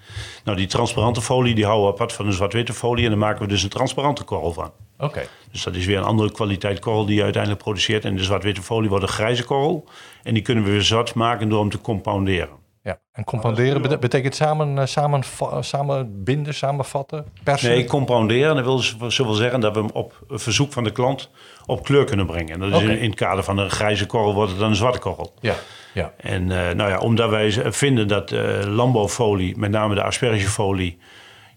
Nou, 0.44 0.56
die 0.56 0.66
transparante 0.66 1.20
folie 1.20 1.54
die 1.54 1.64
houden 1.64 1.86
we 1.86 1.92
apart 1.92 2.12
van 2.12 2.26
de 2.26 2.32
zwart-witte 2.32 2.72
folie. 2.72 3.04
En 3.04 3.10
dan 3.10 3.18
maken 3.18 3.42
we 3.42 3.48
dus 3.48 3.62
een 3.62 3.68
transparante 3.68 4.24
korrel 4.24 4.52
van. 4.52 4.72
Oké. 5.02 5.22
Dus 5.50 5.62
dat 5.62 5.74
is 5.74 5.86
weer 5.86 5.98
een 5.98 6.04
andere 6.04 6.32
kwaliteit 6.32 6.78
korrel 6.78 7.06
die 7.06 7.16
je 7.16 7.22
uiteindelijk 7.22 7.62
produceert. 7.62 8.04
En 8.04 8.16
de 8.16 8.22
zwart-witte 8.22 8.62
folie 8.62 8.88
wordt 8.88 9.04
een 9.04 9.10
grijze 9.10 9.44
korrel. 9.44 9.88
En 10.22 10.34
die 10.34 10.42
kunnen 10.42 10.64
we 10.64 10.70
weer 10.70 10.82
zwart 10.82 11.14
maken 11.14 11.48
door 11.48 11.60
hem 11.60 11.70
te 11.70 11.80
compounderen. 11.80 12.60
Ja, 12.82 12.98
en 13.12 13.24
compounderen 13.24 14.00
betekent 14.00 14.34
samen, 14.34 14.78
eh, 14.78 14.86
samen, 14.86 15.22
samen 15.60 16.24
binden, 16.24 16.54
samenvatten, 16.54 17.26
persen? 17.42 17.70
Nee, 17.70 17.84
compounderen 17.84 18.54
dat 18.54 18.64
wil 18.64 19.10
zoveel 19.10 19.34
zeggen 19.34 19.60
dat 19.60 19.74
we 19.74 19.80
hem 19.80 19.90
op 19.92 20.22
verzoek 20.28 20.72
van 20.72 20.84
de 20.84 20.92
klant 20.92 21.30
op 21.66 21.84
kleur 21.84 22.04
kunnen 22.04 22.26
brengen. 22.26 22.52
En 22.52 22.70
dat 22.70 22.80
is 22.80 22.88
in, 22.88 22.98
in, 22.98 23.10
het 23.10 23.18
kader 23.18 23.44
van 23.44 23.58
een 23.58 23.70
grijze 23.70 24.06
korrel 24.06 24.34
wordt 24.34 24.50
het 24.50 24.60
dan 24.60 24.70
een 24.70 24.76
zwarte 24.76 24.98
korrel. 24.98 25.34
Ja. 25.40 25.54
Ja. 25.94 26.12
En 26.16 26.42
uh, 26.42 26.70
nou 26.70 26.90
ja, 26.90 26.98
omdat 26.98 27.30
wij 27.30 27.72
vinden 27.72 28.08
dat 28.08 28.32
uh, 28.32 28.60
landbouwfolie, 28.66 29.58
met 29.58 29.70
name 29.70 29.94
de 29.94 30.02
aspergefolie, 30.02 30.98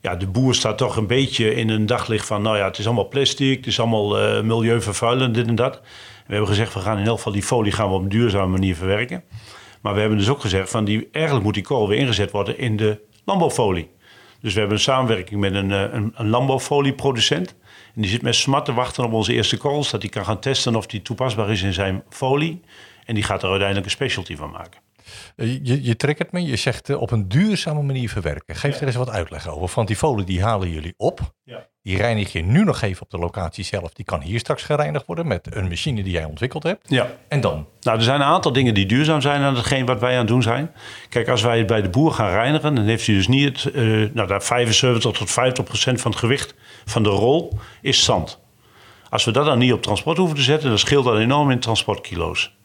ja, 0.05 0.15
de 0.15 0.27
boer 0.27 0.55
staat 0.55 0.77
toch 0.77 0.95
een 0.95 1.07
beetje 1.07 1.55
in 1.55 1.69
een 1.69 1.85
daglicht 1.85 2.25
van, 2.25 2.41
nou 2.41 2.57
ja, 2.57 2.65
het 2.65 2.77
is 2.77 2.85
allemaal 2.85 3.07
plastic, 3.07 3.57
het 3.57 3.67
is 3.67 3.79
allemaal 3.79 4.37
uh, 4.37 4.41
milieuvervuilend, 4.41 5.33
dit 5.33 5.47
en 5.47 5.55
dat. 5.55 5.81
we 6.25 6.31
hebben 6.31 6.47
gezegd, 6.47 6.73
we 6.73 6.79
gaan 6.79 6.97
in 6.97 7.05
elk 7.05 7.17
geval 7.17 7.31
die 7.31 7.43
folie 7.43 7.71
gaan 7.71 7.89
we 7.89 7.95
op 7.95 8.01
een 8.01 8.09
duurzame 8.09 8.51
manier 8.51 8.75
verwerken. 8.75 9.23
Maar 9.81 9.93
we 9.93 9.99
hebben 9.99 10.17
dus 10.17 10.29
ook 10.29 10.41
gezegd, 10.41 10.69
van 10.69 10.85
die, 10.85 11.07
eigenlijk 11.11 11.45
moet 11.45 11.53
die 11.53 11.63
korrel 11.63 11.87
weer 11.87 11.99
ingezet 11.99 12.31
worden 12.31 12.57
in 12.57 12.77
de 12.77 13.01
landbouwfolie. 13.23 13.89
Dus 14.41 14.53
we 14.53 14.59
hebben 14.59 14.77
een 14.77 14.83
samenwerking 14.83 15.39
met 15.39 15.53
een, 15.53 15.69
een, 15.69 16.13
een 16.15 16.29
landbouwfolieproducent. 16.29 17.55
En 17.95 18.01
die 18.01 18.09
zit 18.09 18.21
met 18.21 18.35
smart 18.35 18.65
te 18.65 18.73
wachten 18.73 19.03
op 19.03 19.13
onze 19.13 19.33
eerste 19.33 19.57
korrels, 19.57 19.91
dat 19.91 20.01
hij 20.01 20.11
kan 20.11 20.25
gaan 20.25 20.39
testen 20.39 20.75
of 20.75 20.85
die 20.85 21.01
toepasbaar 21.01 21.51
is 21.51 21.61
in 21.61 21.73
zijn 21.73 22.03
folie. 22.09 22.61
En 23.05 23.13
die 23.15 23.23
gaat 23.23 23.43
er 23.43 23.49
uiteindelijk 23.49 23.85
een 23.85 23.91
specialty 23.91 24.35
van 24.35 24.49
maken. 24.49 24.84
Eh, 25.35 25.59
je, 25.63 25.83
je 25.83 25.95
triggert 25.95 26.31
me, 26.31 26.45
je 26.45 26.55
zegt 26.55 26.89
uh, 26.89 27.01
op 27.01 27.11
een 27.11 27.27
duurzame 27.27 27.81
manier 27.81 28.09
verwerken. 28.09 28.55
Geef 28.55 28.79
er 28.79 28.87
eens 28.87 28.95
wat 28.95 29.09
uitleg 29.09 29.47
over. 29.47 29.75
Want 29.75 29.87
die 29.87 29.97
folie 29.97 30.25
die 30.25 30.43
halen 30.43 30.69
jullie 30.69 30.93
op. 30.97 31.19
Ja. 31.43 31.67
Die 31.81 31.97
reinig 31.97 32.31
je 32.31 32.41
nu 32.41 32.63
nog 32.63 32.81
even 32.81 33.01
op 33.01 33.09
de 33.09 33.17
locatie 33.17 33.63
zelf. 33.63 33.93
Die 33.93 34.05
kan 34.05 34.21
hier 34.21 34.39
straks 34.39 34.63
gereinigd 34.63 35.05
worden 35.05 35.27
met 35.27 35.55
een 35.55 35.67
machine 35.67 36.03
die 36.03 36.11
jij 36.11 36.23
ontwikkeld 36.23 36.63
hebt. 36.63 36.89
Ja. 36.89 37.11
En 37.27 37.41
dan? 37.41 37.67
Nou, 37.81 37.97
er 37.97 38.03
zijn 38.03 38.19
een 38.19 38.27
aantal 38.27 38.51
dingen 38.51 38.73
die 38.73 38.85
duurzaam 38.85 39.21
zijn 39.21 39.41
aan 39.41 39.55
hetgeen 39.55 39.85
wat 39.85 39.99
wij 39.99 40.11
aan 40.11 40.17
het 40.17 40.27
doen 40.27 40.41
zijn. 40.41 40.71
Kijk, 41.09 41.27
als 41.27 41.41
wij 41.41 41.57
het 41.57 41.67
bij 41.67 41.81
de 41.81 41.89
boer 41.89 42.11
gaan 42.11 42.29
reinigen, 42.29 42.75
dan 42.75 42.85
heeft 42.85 43.05
hij 43.05 43.15
dus 43.15 43.27
niet 43.27 43.63
het, 43.63 43.75
uh, 43.75 44.09
nou, 44.13 44.27
dat 44.27 44.45
75 44.45 45.11
tot 45.11 45.31
50 45.31 45.63
procent 45.63 46.01
van 46.01 46.11
het 46.11 46.19
gewicht 46.19 46.55
van 46.85 47.03
de 47.03 47.09
rol 47.09 47.57
is 47.81 48.03
zand. 48.03 48.39
Als 49.09 49.25
we 49.25 49.31
dat 49.31 49.45
dan 49.45 49.57
niet 49.57 49.73
op 49.73 49.81
transport 49.81 50.17
hoeven 50.17 50.35
te 50.35 50.43
zetten, 50.43 50.69
dan 50.69 50.79
scheelt 50.79 51.05
dat 51.05 51.17
enorm 51.17 51.51
in 51.51 51.59
transportkilo's. 51.59 52.55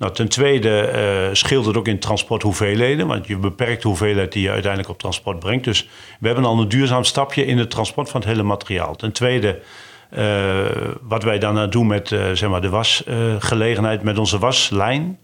Nou, 0.00 0.12
ten 0.12 0.28
tweede 0.28 0.92
uh, 1.28 1.34
scheelt 1.34 1.66
het 1.66 1.76
ook 1.76 1.88
in 1.88 1.98
transporthoeveelheden, 1.98 3.06
want 3.06 3.26
je 3.26 3.36
beperkt 3.36 3.82
de 3.82 3.88
hoeveelheid 3.88 4.32
die 4.32 4.42
je 4.42 4.50
uiteindelijk 4.50 4.92
op 4.92 4.98
transport 4.98 5.38
brengt. 5.38 5.64
Dus 5.64 5.88
we 6.20 6.26
hebben 6.26 6.44
al 6.44 6.60
een 6.60 6.68
duurzaam 6.68 7.04
stapje 7.04 7.44
in 7.44 7.58
het 7.58 7.70
transport 7.70 8.10
van 8.10 8.20
het 8.20 8.28
hele 8.28 8.42
materiaal. 8.42 8.96
Ten 8.96 9.12
tweede, 9.12 9.60
uh, 10.18 10.66
wat 11.00 11.22
wij 11.22 11.38
daarna 11.38 11.66
doen 11.66 11.86
met 11.86 12.10
uh, 12.10 12.30
zeg 12.32 12.48
maar 12.48 12.60
de 12.60 12.68
wasgelegenheid, 12.68 14.02
met 14.02 14.18
onze 14.18 14.38
waslijn. 14.38 15.18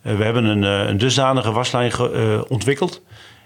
we 0.00 0.24
hebben 0.24 0.44
een, 0.44 0.62
een 0.62 0.98
dusdanige 0.98 1.52
waslijn 1.52 1.92
ontwikkeld 2.48 3.02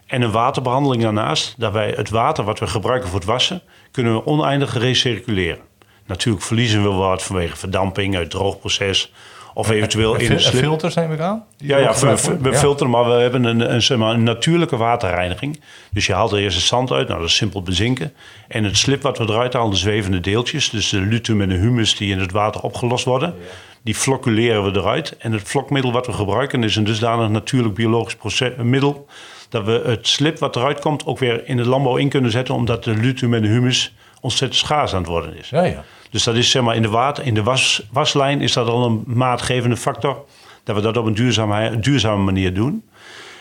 en 0.06 0.22
een 0.22 0.30
waterbehandeling 0.30 1.02
daarnaast, 1.02 1.54
dat 1.58 1.72
wij 1.72 1.92
het 1.96 2.10
water 2.10 2.44
wat 2.44 2.58
we 2.58 2.66
gebruiken 2.66 3.08
voor 3.08 3.18
het 3.18 3.28
wassen, 3.28 3.62
kunnen 3.90 4.14
we 4.14 4.26
oneindig 4.26 4.78
recirculeren. 4.78 5.62
Natuurlijk 6.06 6.44
verliezen 6.44 6.82
we 6.82 6.88
wat 6.88 7.22
vanwege 7.22 7.56
verdamping, 7.56 8.14
het 8.14 8.30
droogproces. 8.30 9.12
Of 9.54 9.70
eventueel 9.70 10.14
in 10.16 10.32
een 10.32 10.40
filters 10.40 10.94
neem 10.94 11.12
ik 11.12 11.20
aan? 11.20 11.44
Ja, 11.56 11.76
ja 11.76 11.94
we, 11.94 12.38
we 12.40 12.54
filteren, 12.54 12.90
maar 12.90 13.04
we 13.04 13.12
hebben 13.12 13.44
een, 13.44 13.72
een, 13.74 13.82
zeg 13.82 13.98
maar, 13.98 14.14
een 14.14 14.22
natuurlijke 14.22 14.76
waterreiniging. 14.76 15.60
Dus 15.92 16.06
je 16.06 16.12
haalt 16.12 16.32
er 16.32 16.38
eerst 16.38 16.56
het 16.56 16.66
zand 16.66 16.92
uit, 16.92 17.08
nou 17.08 17.20
dat 17.20 17.28
is 17.28 17.36
simpel 17.36 17.62
bezinken. 17.62 18.12
En 18.48 18.64
het 18.64 18.76
slip 18.76 19.02
wat 19.02 19.18
we 19.18 19.24
eruit 19.24 19.52
halen, 19.52 19.70
de 19.70 19.76
zwevende 19.76 20.20
deeltjes, 20.20 20.70
dus 20.70 20.88
de 20.88 21.00
lutum 21.00 21.40
en 21.40 21.48
de 21.48 21.54
humus 21.54 21.96
die 21.96 22.12
in 22.12 22.18
het 22.18 22.32
water 22.32 22.60
opgelost 22.60 23.04
worden, 23.04 23.34
die 23.82 23.94
flocculeren 23.94 24.72
we 24.72 24.78
eruit. 24.78 25.16
En 25.18 25.32
het 25.32 25.42
vlokmiddel 25.48 25.92
wat 25.92 26.06
we 26.06 26.12
gebruiken 26.12 26.62
is 26.62 26.76
een 26.76 26.84
dusdanig 26.84 27.28
natuurlijk 27.28 27.74
biologisch 27.74 28.16
proces, 28.16 28.52
middel 28.56 29.06
dat 29.48 29.64
we 29.64 29.82
het 29.86 30.08
slip 30.08 30.38
wat 30.38 30.56
eruit 30.56 30.80
komt 30.80 31.06
ook 31.06 31.18
weer 31.18 31.48
in 31.48 31.56
de 31.56 31.64
landbouw 31.64 31.96
in 31.96 32.08
kunnen 32.08 32.30
zetten, 32.30 32.54
omdat 32.54 32.84
de 32.84 32.94
lutum 32.94 33.34
en 33.34 33.42
de 33.42 33.48
humus 33.48 33.94
ontzettend 34.24 34.60
schaars 34.60 34.92
aan 34.92 35.00
het 35.00 35.08
worden 35.08 35.38
is. 35.38 35.48
Ja, 35.48 35.62
ja. 35.62 35.84
Dus 36.10 36.24
dat 36.24 36.34
is 36.34 36.50
zeg 36.50 36.62
maar 36.62 36.76
in 36.76 36.82
de, 36.82 36.88
water, 36.88 37.26
in 37.26 37.34
de 37.34 37.42
was, 37.42 37.86
waslijn 37.92 38.40
is 38.40 38.52
dat 38.52 38.68
al 38.68 38.84
een 38.84 39.02
maatgevende 39.06 39.76
factor. 39.76 40.24
Dat 40.64 40.76
we 40.76 40.82
dat 40.82 40.96
op 40.96 41.06
een 41.06 41.14
duurzame, 41.14 41.78
duurzame 41.78 42.22
manier 42.22 42.54
doen. 42.54 42.84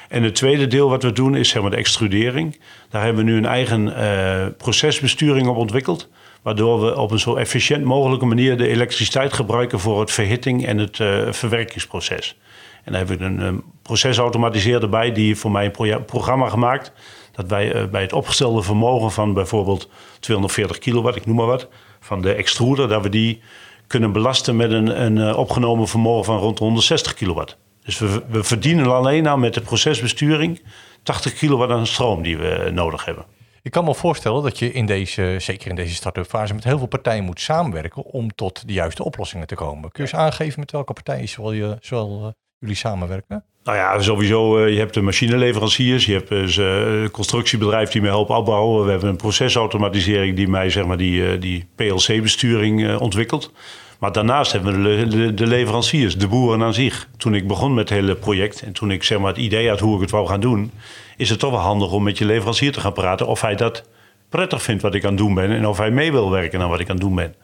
En 0.09 0.23
het 0.23 0.35
tweede 0.35 0.67
deel 0.67 0.89
wat 0.89 1.03
we 1.03 1.11
doen 1.11 1.35
is 1.35 1.49
zeg 1.49 1.61
maar 1.61 1.71
de 1.71 1.77
extrudering. 1.77 2.59
Daar 2.89 3.03
hebben 3.03 3.25
we 3.25 3.31
nu 3.31 3.37
een 3.37 3.45
eigen 3.45 3.85
uh, 3.87 4.45
procesbesturing 4.57 5.47
op 5.47 5.57
ontwikkeld. 5.57 6.09
Waardoor 6.41 6.81
we 6.81 6.97
op 6.97 7.11
een 7.11 7.19
zo 7.19 7.35
efficiënt 7.35 7.83
mogelijke 7.83 8.25
manier 8.25 8.57
de 8.57 8.67
elektriciteit 8.67 9.33
gebruiken 9.33 9.79
voor 9.79 9.99
het 9.99 10.11
verhitting 10.11 10.65
en 10.65 10.77
het 10.77 10.99
uh, 10.99 11.31
verwerkingsproces. 11.31 12.37
En 12.83 12.91
dan 12.91 13.01
heb 13.01 13.11
ik 13.11 13.19
een, 13.19 13.39
een 13.39 13.63
procesautomatiseerder 13.81 14.89
bij 14.89 15.11
die 15.11 15.35
voor 15.35 15.51
mij 15.51 15.71
een 15.77 16.05
programma 16.05 16.49
gemaakt. 16.49 16.91
Dat 17.33 17.47
wij 17.47 17.75
uh, 17.75 17.87
bij 17.87 18.01
het 18.01 18.13
opgestelde 18.13 18.61
vermogen 18.61 19.11
van 19.11 19.33
bijvoorbeeld 19.33 19.89
240 20.19 20.77
kilowatt, 20.77 21.15
ik 21.15 21.25
noem 21.25 21.35
maar 21.35 21.45
wat, 21.45 21.67
van 21.99 22.21
de 22.21 22.33
extruder, 22.33 22.87
dat 22.87 23.03
we 23.03 23.09
die 23.09 23.41
kunnen 23.87 24.11
belasten 24.11 24.55
met 24.55 24.71
een, 24.71 25.01
een 25.01 25.17
uh, 25.17 25.37
opgenomen 25.37 25.87
vermogen 25.87 26.25
van 26.25 26.37
rond 26.37 26.59
160 26.59 27.13
kilowatt. 27.13 27.57
Dus 27.83 27.99
we, 27.99 28.23
we 28.27 28.43
verdienen 28.43 28.93
alleen 28.93 29.23
nou 29.23 29.39
met 29.39 29.53
de 29.53 29.61
procesbesturing 29.61 30.61
80 31.03 31.33
kilowatt 31.33 31.71
aan 31.71 31.87
stroom 31.87 32.21
die 32.21 32.37
we 32.37 32.69
nodig 32.73 33.05
hebben. 33.05 33.25
Ik 33.61 33.71
kan 33.71 33.83
me 33.83 33.95
voorstellen 33.95 34.43
dat 34.43 34.59
je 34.59 34.71
in 34.71 34.85
deze, 34.85 35.35
zeker 35.39 35.69
in 35.69 35.75
deze 35.75 35.95
start-up 35.95 36.25
fase, 36.25 36.53
met 36.53 36.63
heel 36.63 36.77
veel 36.77 36.87
partijen 36.87 37.23
moet 37.23 37.39
samenwerken 37.39 38.03
om 38.03 38.35
tot 38.35 38.67
de 38.67 38.73
juiste 38.73 39.03
oplossingen 39.03 39.47
te 39.47 39.55
komen. 39.55 39.91
Kun 39.91 40.03
je 40.03 40.11
eens 40.11 40.19
aangeven 40.21 40.59
met 40.59 40.71
welke 40.71 40.93
partijen 40.93 41.29
zowel, 41.29 41.51
je, 41.51 41.77
zowel 41.81 42.33
jullie 42.63 42.77
samenwerken? 42.77 43.43
Nou 43.63 43.77
ja, 43.77 44.01
sowieso. 44.01 44.59
Uh, 44.59 44.73
je 44.73 44.79
hebt 44.79 44.93
de 44.93 45.01
machineleveranciers, 45.01 46.05
je 46.05 46.13
hebt 46.13 46.31
uh, 46.31 47.01
een 47.01 47.11
constructiebedrijf 47.11 47.89
die 47.89 48.01
mij 48.01 48.09
helpt 48.09 48.29
opbouwen. 48.29 48.85
We 48.85 48.91
hebben 48.91 49.09
een 49.09 49.15
procesautomatisering 49.15 50.35
die 50.35 50.47
mij 50.47 50.69
zeg 50.69 50.85
maar, 50.85 50.97
die, 50.97 51.37
die 51.37 51.67
PLC-besturing 51.75 52.97
ontwikkelt. 52.97 53.51
Maar 53.99 54.11
daarnaast 54.11 54.51
hebben 54.51 54.83
we 54.83 55.07
de, 55.07 55.33
de, 55.33 55.47
leveranciers, 55.47 56.17
de 56.17 56.27
boeren 56.27 56.63
aan 56.63 56.73
zich. 56.73 57.07
Toen 57.17 57.35
ik 57.35 57.47
begon 57.47 57.73
met 57.73 57.89
het 57.89 57.99
hele 57.99 58.15
project 58.15 58.61
en 58.61 58.73
toen 58.73 58.91
ik 58.91 59.03
zeg 59.03 59.19
maar, 59.19 59.27
het 59.27 59.37
idee 59.37 59.69
had 59.69 59.79
hoe 59.79 59.95
ik 59.95 60.01
het 60.01 60.11
wou 60.11 60.27
gaan 60.27 60.39
doen, 60.39 60.71
is 61.17 61.29
het 61.29 61.39
toch 61.39 61.51
wel 61.51 61.59
handig 61.59 61.91
om 61.91 62.03
met 62.03 62.17
je 62.17 62.25
leverancier 62.25 62.71
te 62.71 62.79
gaan 62.79 62.93
praten 62.93 63.27
of 63.27 63.41
hij 63.41 63.55
dat 63.55 63.83
prettig 64.29 64.61
vindt 64.61 64.81
wat 64.81 64.93
ik 64.93 65.03
aan 65.03 65.09
het 65.09 65.17
doen 65.17 65.33
ben 65.33 65.51
en 65.51 65.67
of 65.67 65.77
hij 65.77 65.91
mee 65.91 66.11
wil 66.11 66.29
werken 66.29 66.61
aan 66.61 66.69
wat 66.69 66.79
ik 66.79 66.89
aan 66.89 66.95
het 66.95 67.03
doen 67.03 67.15
ben. 67.15 67.35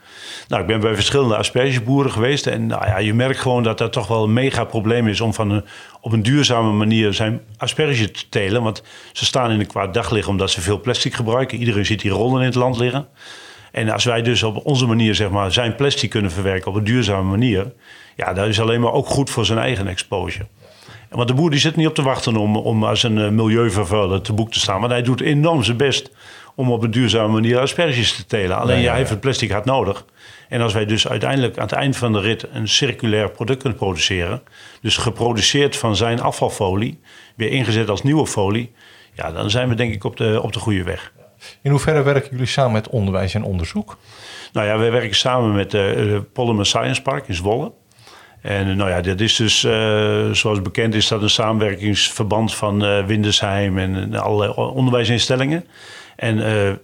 Nou, 0.47 0.61
ik 0.61 0.67
ben 0.67 0.79
bij 0.79 0.95
verschillende 0.95 1.37
aspergeboeren 1.37 2.11
geweest 2.11 2.47
en 2.47 2.67
nou 2.67 2.85
ja, 2.85 2.97
je 2.97 3.13
merkt 3.13 3.39
gewoon 3.39 3.63
dat 3.63 3.77
dat 3.77 3.93
toch 3.93 4.07
wel 4.07 4.23
een 4.23 4.33
mega 4.33 4.63
probleem 4.63 5.07
is 5.07 5.21
om 5.21 5.33
van 5.33 5.51
een, 5.51 5.65
op 6.01 6.11
een 6.11 6.23
duurzame 6.23 6.71
manier 6.71 7.13
zijn 7.13 7.41
asperge 7.57 8.11
te 8.11 8.29
telen. 8.29 8.63
Want 8.63 8.83
ze 9.11 9.25
staan 9.25 9.51
in 9.51 9.59
een 9.59 9.67
kwaad 9.67 9.93
daglicht 9.93 10.27
omdat 10.27 10.51
ze 10.51 10.61
veel 10.61 10.79
plastic 10.81 11.13
gebruiken. 11.13 11.57
Iedereen 11.57 11.85
ziet 11.85 12.01
die 12.01 12.11
rollen 12.11 12.39
in 12.39 12.45
het 12.45 12.55
land 12.55 12.77
liggen. 12.77 13.07
En 13.71 13.89
als 13.89 14.05
wij 14.05 14.21
dus 14.21 14.43
op 14.43 14.65
onze 14.65 14.85
manier 14.85 15.15
zeg 15.15 15.29
maar, 15.29 15.51
zijn 15.51 15.75
plastic 15.75 16.09
kunnen 16.09 16.31
verwerken 16.31 16.71
op 16.71 16.75
een 16.75 16.83
duurzame 16.83 17.29
manier, 17.29 17.73
ja, 18.15 18.33
dat 18.33 18.47
is 18.47 18.59
alleen 18.59 18.81
maar 18.81 18.93
ook 18.93 19.07
goed 19.07 19.29
voor 19.29 19.45
zijn 19.45 19.59
eigen 19.59 19.87
exposure. 19.87 20.45
Want 21.09 21.27
de 21.27 21.33
boer 21.33 21.49
die 21.49 21.59
zit 21.59 21.75
niet 21.75 21.87
op 21.87 21.95
te 21.95 22.01
wachten 22.01 22.35
om, 22.35 22.55
om 22.55 22.83
als 22.83 23.03
een 23.03 23.17
eh, 23.17 23.29
milieuvervuiler 23.29 24.21
te 24.21 24.33
boek 24.33 24.51
te 24.51 24.59
staan. 24.59 24.79
Maar 24.79 24.89
hij 24.89 25.01
doet 25.01 25.21
enorm 25.21 25.63
zijn 25.63 25.77
best 25.77 26.11
om 26.55 26.71
op 26.71 26.83
een 26.83 26.91
duurzame 26.91 27.33
manier 27.33 27.59
asperges 27.59 28.15
te 28.15 28.25
telen. 28.25 28.57
Alleen 28.57 28.79
ja, 28.79 28.89
hij 28.89 28.97
heeft 28.97 29.09
het 29.09 29.19
plastic 29.19 29.51
hard 29.51 29.65
nodig. 29.65 30.05
En 30.49 30.61
als 30.61 30.73
wij 30.73 30.85
dus 30.85 31.07
uiteindelijk 31.07 31.57
aan 31.57 31.63
het 31.63 31.71
eind 31.71 31.97
van 31.97 32.13
de 32.13 32.19
rit 32.19 32.47
een 32.51 32.67
circulair 32.67 33.29
product 33.29 33.59
kunnen 33.61 33.79
produceren, 33.79 34.41
dus 34.81 34.97
geproduceerd 34.97 35.77
van 35.77 35.95
zijn 35.95 36.21
afvalfolie, 36.21 36.99
weer 37.35 37.51
ingezet 37.51 37.89
als 37.89 38.03
nieuwe 38.03 38.27
folie, 38.27 38.71
ja, 39.13 39.31
dan 39.31 39.49
zijn 39.49 39.69
we 39.69 39.75
denk 39.75 39.93
ik 39.93 40.03
op 40.03 40.17
de, 40.17 40.39
op 40.41 40.53
de 40.53 40.59
goede 40.59 40.83
weg. 40.83 41.13
In 41.61 41.71
hoeverre 41.71 42.03
werken 42.03 42.31
jullie 42.31 42.45
samen 42.45 42.71
met 42.71 42.89
onderwijs 42.89 43.33
en 43.33 43.43
onderzoek? 43.43 43.97
Nou 44.53 44.67
ja, 44.67 44.77
wij 44.77 44.91
werken 44.91 45.15
samen 45.15 45.53
met 45.53 45.73
eh, 45.73 45.81
de 45.81 46.23
Polymer 46.33 46.65
Science 46.65 47.01
Park 47.01 47.27
in 47.27 47.33
Zwolle. 47.33 47.71
En 48.41 48.69
eh, 48.69 48.75
nou 48.75 48.89
ja, 48.89 49.01
dat 49.01 49.19
is 49.19 49.35
dus, 49.35 49.63
uh, 49.63 50.31
zoals 50.31 50.61
bekend 50.61 50.93
is 50.93 51.07
dat 51.07 51.21
een 51.21 51.29
samenwerkingsverband 51.29 52.55
van 52.55 52.85
uh, 52.85 53.05
Windesheim 53.05 53.77
en 53.77 54.15
allerlei 54.15 54.51
onderwijsinstellingen. 54.51 55.65
En 56.15 56.79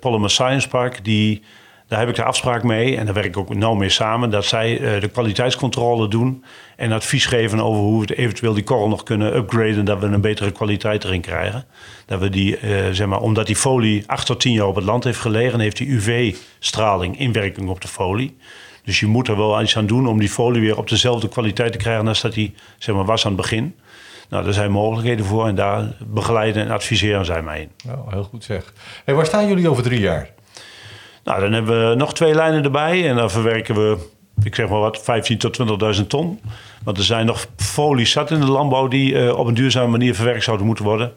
Polymer 0.00 0.30
Science 0.30 0.68
Park, 0.68 1.04
die 1.04 1.42
daar 1.88 1.98
heb 1.98 2.08
ik 2.08 2.14
de 2.14 2.24
afspraak 2.24 2.62
mee 2.62 2.96
en 2.96 3.04
daar 3.04 3.14
werk 3.14 3.26
ik 3.26 3.36
ook 3.36 3.54
nauw 3.54 3.74
mee 3.74 3.88
samen. 3.88 4.30
Dat 4.30 4.44
zij 4.44 4.78
uh, 4.78 5.00
de 5.00 5.08
kwaliteitscontrole 5.08 6.08
doen 6.08 6.44
en 6.76 6.92
advies 6.92 7.26
geven 7.26 7.60
over 7.60 7.82
hoe 7.82 8.04
we 8.04 8.14
eventueel 8.14 8.54
die 8.54 8.64
korrel 8.64 8.88
nog 8.88 9.02
kunnen 9.02 9.36
upgraden. 9.36 9.84
Dat 9.84 9.98
we 9.98 10.06
een 10.06 10.20
betere 10.20 10.50
kwaliteit 10.50 11.04
erin 11.04 11.20
krijgen. 11.20 11.64
Dat 12.06 12.20
we 12.20 12.28
die, 12.28 12.60
uh, 12.60 12.88
zeg 12.90 13.06
maar, 13.06 13.20
omdat 13.20 13.46
die 13.46 13.56
folie 13.56 14.04
acht 14.06 14.26
tot 14.26 14.40
tien 14.40 14.52
jaar 14.52 14.66
op 14.66 14.74
het 14.74 14.84
land 14.84 15.04
heeft 15.04 15.20
gelegen, 15.20 15.60
heeft 15.60 15.76
die 15.76 15.88
UV-straling 15.88 17.18
inwerking 17.18 17.68
op 17.68 17.80
de 17.80 17.88
folie. 17.88 18.36
Dus 18.84 19.00
je 19.00 19.06
moet 19.06 19.28
er 19.28 19.36
wel 19.36 19.62
iets 19.62 19.76
aan 19.76 19.86
doen 19.86 20.06
om 20.06 20.18
die 20.18 20.28
folie 20.28 20.60
weer 20.60 20.78
op 20.78 20.88
dezelfde 20.88 21.28
kwaliteit 21.28 21.72
te 21.72 21.78
krijgen 21.78 22.08
als 22.08 22.20
dat 22.20 22.32
die 22.32 22.54
zeg 22.78 22.94
maar, 22.94 23.04
was 23.04 23.24
aan 23.24 23.32
het 23.32 23.40
begin. 23.40 23.74
Nou, 24.28 24.44
daar 24.44 24.52
zijn 24.52 24.70
mogelijkheden 24.70 25.24
voor 25.24 25.46
en 25.46 25.54
daar 25.54 25.96
begeleiden 26.06 26.64
en 26.64 26.70
adviseren 26.70 27.24
zij 27.24 27.42
mij 27.42 27.60
in. 27.60 27.90
Oh, 27.90 28.12
heel 28.12 28.24
goed 28.24 28.44
zeg. 28.44 28.72
Waar 29.04 29.26
staan 29.26 29.48
jullie 29.48 29.68
over 29.68 29.82
drie 29.82 30.00
jaar? 30.00 30.36
Nou, 31.28 31.40
dan 31.40 31.52
hebben 31.52 31.88
we 31.88 31.94
nog 31.94 32.14
twee 32.14 32.34
lijnen 32.34 32.64
erbij 32.64 33.08
en 33.08 33.16
dan 33.16 33.30
verwerken 33.30 33.74
we, 33.74 34.08
ik 34.42 34.54
zeg 34.54 34.68
maar 34.68 34.78
wat, 34.78 35.02
15 35.02 35.38
tot 35.38 35.58
20.000 36.00 36.06
ton. 36.06 36.40
Want 36.84 36.98
er 36.98 37.04
zijn 37.04 37.26
nog 37.26 37.46
folies 37.56 38.10
zat 38.10 38.30
in 38.30 38.40
de 38.40 38.46
landbouw 38.46 38.88
die 38.88 39.12
uh, 39.12 39.38
op 39.38 39.46
een 39.46 39.54
duurzame 39.54 39.90
manier 39.90 40.14
verwerkt 40.14 40.44
zouden 40.44 40.66
moeten 40.66 40.84
worden. 40.84 41.12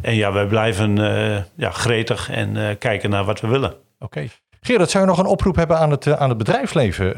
En 0.00 0.14
ja, 0.14 0.32
wij 0.32 0.46
blijven 0.46 0.96
uh, 0.96 1.36
ja, 1.54 1.70
gretig 1.70 2.30
en 2.30 2.56
uh, 2.56 2.68
kijken 2.78 3.10
naar 3.10 3.24
wat 3.24 3.40
we 3.40 3.48
willen. 3.48 3.70
Oké. 3.70 3.78
Okay. 3.98 4.30
Gerard, 4.60 4.90
zou 4.90 5.04
je 5.04 5.10
nog 5.10 5.18
een 5.18 5.26
oproep 5.26 5.56
hebben 5.56 5.78
aan 5.78 5.90
het, 5.90 6.16
aan 6.16 6.28
het 6.28 6.38
bedrijfsleven 6.38 7.14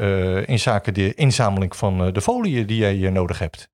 in 0.47 0.59
zaken 0.59 0.93
de 0.93 1.13
inzameling 1.13 1.75
van 1.75 2.13
de 2.13 2.21
foliën 2.21 2.65
die 2.65 2.77
jij 2.77 3.09
nodig 3.09 3.39
hebt? 3.39 3.69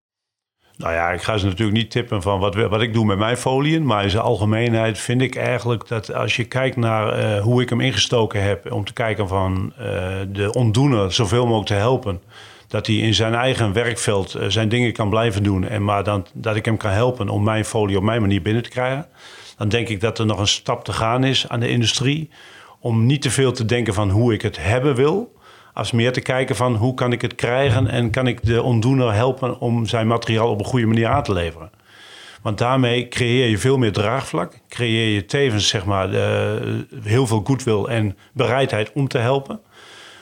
Nou 0.82 0.94
ja, 0.94 1.12
ik 1.12 1.22
ga 1.22 1.38
ze 1.38 1.46
natuurlijk 1.46 1.78
niet 1.78 1.92
tippen 1.92 2.22
van 2.22 2.40
wat, 2.40 2.56
wat 2.56 2.82
ik 2.82 2.94
doe 2.94 3.06
met 3.06 3.18
mijn 3.18 3.38
foliën. 3.38 3.86
Maar 3.86 4.04
in 4.04 4.10
zijn 4.10 4.24
algemeenheid 4.24 5.00
vind 5.00 5.22
ik 5.22 5.36
eigenlijk 5.36 5.88
dat 5.88 6.14
als 6.14 6.36
je 6.36 6.44
kijkt 6.44 6.76
naar 6.76 7.20
uh, 7.20 7.42
hoe 7.42 7.62
ik 7.62 7.70
hem 7.70 7.80
ingestoken 7.80 8.44
heb... 8.44 8.72
om 8.72 8.86
te 8.86 8.94
kijken 8.94 9.28
van 9.28 9.74
uh, 9.80 9.86
de 10.28 10.54
ondoener 10.54 11.14
zoveel 11.14 11.44
mogelijk 11.44 11.68
te 11.68 11.74
helpen... 11.74 12.22
dat 12.68 12.88
hij 12.88 12.96
in 12.96 13.14
zijn 13.14 13.34
eigen 13.34 13.74
werkveld 13.74 14.36
uh, 14.36 14.46
zijn 14.48 14.70
dingen 14.70 14.94
kan 14.94 15.10
blijven 15.10 15.44
doen... 15.44 15.68
en 15.68 15.84
maar 15.84 16.04
dan, 16.04 16.26
dat 16.34 16.56
ik 16.56 16.66
hem 16.66 16.78
kan 16.78 16.92
helpen 16.92 17.30
om 17.30 17.44
mijn 17.44 17.66
folie 17.66 17.98
op 17.98 18.04
mijn 18.04 18.22
manier 18.22 18.42
binnen 18.42 18.64
te 18.64 18.70
krijgen... 18.70 19.06
dan 19.58 19.70
denk 19.70 19.88
ik 19.88 20.02
dat 20.02 20.20
er 20.20 20.26
nog 20.26 20.40
een 20.40 20.48
stap 20.48 20.86
te 20.86 20.94
gaan 20.94 21.24
is 21.24 21.48
aan 21.48 21.60
de 21.60 21.70
industrie... 21.70 22.30
om 22.80 23.06
niet 23.06 23.22
te 23.22 23.32
veel 23.32 23.52
te 23.52 23.66
denken 23.66 23.94
van 23.94 24.10
hoe 24.10 24.34
ik 24.34 24.42
het 24.42 24.58
hebben 24.64 24.96
wil... 24.96 25.40
Als 25.74 25.92
meer 25.92 26.12
te 26.12 26.22
kijken 26.22 26.56
van 26.56 26.76
hoe 26.76 26.94
kan 26.94 27.12
ik 27.12 27.22
het 27.22 27.36
krijgen 27.36 27.88
en 27.88 28.10
kan 28.10 28.28
ik 28.28 28.46
de 28.46 28.62
ondoener 28.62 29.14
helpen 29.14 29.60
om 29.60 29.86
zijn 29.86 30.08
materiaal 30.08 30.50
op 30.50 30.60
een 30.60 30.66
goede 30.66 30.86
manier 30.86 31.08
aan 31.08 31.24
te 31.24 31.34
leveren. 31.34 31.72
Want 32.42 32.58
daarmee 32.58 33.08
creëer 33.08 33.50
je 33.50 33.58
veel 33.58 33.78
meer 33.78 33.92
draagvlak. 33.92 34.60
Creëer 34.70 35.14
je 35.14 35.26
tevens 35.26 35.68
zeg 35.68 35.86
maar, 35.86 36.14
uh, 36.14 36.22
heel 37.04 37.28
veel 37.28 37.42
goodwill 37.44 37.84
en 37.84 38.18
bereidheid 38.34 38.92
om 38.94 39.08
te 39.08 39.18
helpen. 39.18 39.60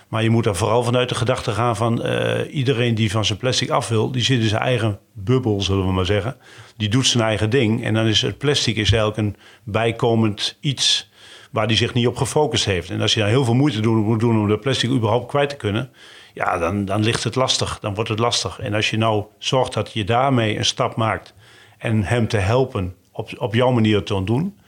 Maar 0.07 0.23
je 0.23 0.29
moet 0.29 0.45
er 0.45 0.55
vooral 0.55 0.83
vanuit 0.83 1.09
de 1.09 1.15
gedachte 1.15 1.51
gaan 1.51 1.75
van 1.75 2.05
uh, 2.05 2.53
iedereen 2.55 2.95
die 2.95 3.11
van 3.11 3.25
zijn 3.25 3.39
plastic 3.39 3.69
af 3.69 3.87
wil, 3.87 4.11
die 4.11 4.23
zit 4.23 4.41
in 4.41 4.47
zijn 4.47 4.61
eigen 4.61 4.99
bubbel, 5.13 5.61
zullen 5.61 5.85
we 5.85 5.91
maar 5.91 6.05
zeggen. 6.05 6.35
Die 6.77 6.89
doet 6.89 7.07
zijn 7.07 7.23
eigen 7.23 7.49
ding. 7.49 7.83
En 7.83 7.93
dan 7.93 8.05
is 8.05 8.21
het 8.21 8.37
plastic 8.37 8.75
is 8.75 8.91
eigenlijk 8.91 9.17
een 9.17 9.35
bijkomend 9.63 10.57
iets 10.59 11.08
waar 11.49 11.65
hij 11.65 11.75
zich 11.75 11.93
niet 11.93 12.07
op 12.07 12.17
gefocust 12.17 12.65
heeft. 12.65 12.89
En 12.89 13.01
als 13.01 13.13
je 13.13 13.19
daar 13.19 13.29
heel 13.29 13.43
veel 13.45 13.53
moeite 13.53 13.81
doen, 13.81 13.97
moet 13.97 14.19
doen 14.19 14.39
om 14.39 14.47
de 14.47 14.57
plastic 14.57 14.89
überhaupt 14.89 15.27
kwijt 15.27 15.49
te 15.49 15.55
kunnen, 15.55 15.91
ja, 16.33 16.57
dan, 16.57 16.85
dan 16.85 17.03
ligt 17.03 17.23
het 17.23 17.35
lastig. 17.35 17.79
Dan 17.79 17.93
wordt 17.93 18.09
het 18.09 18.19
lastig. 18.19 18.59
En 18.59 18.73
als 18.73 18.89
je 18.89 18.97
nou 18.97 19.25
zorgt 19.37 19.73
dat 19.73 19.93
je 19.93 20.03
daarmee 20.03 20.57
een 20.57 20.65
stap 20.65 20.95
maakt 20.95 21.33
en 21.77 22.03
hem 22.03 22.27
te 22.27 22.37
helpen 22.37 22.95
op, 23.11 23.29
op 23.37 23.53
jouw 23.53 23.71
manier 23.71 24.03
te 24.03 24.23
doen, 24.23 24.59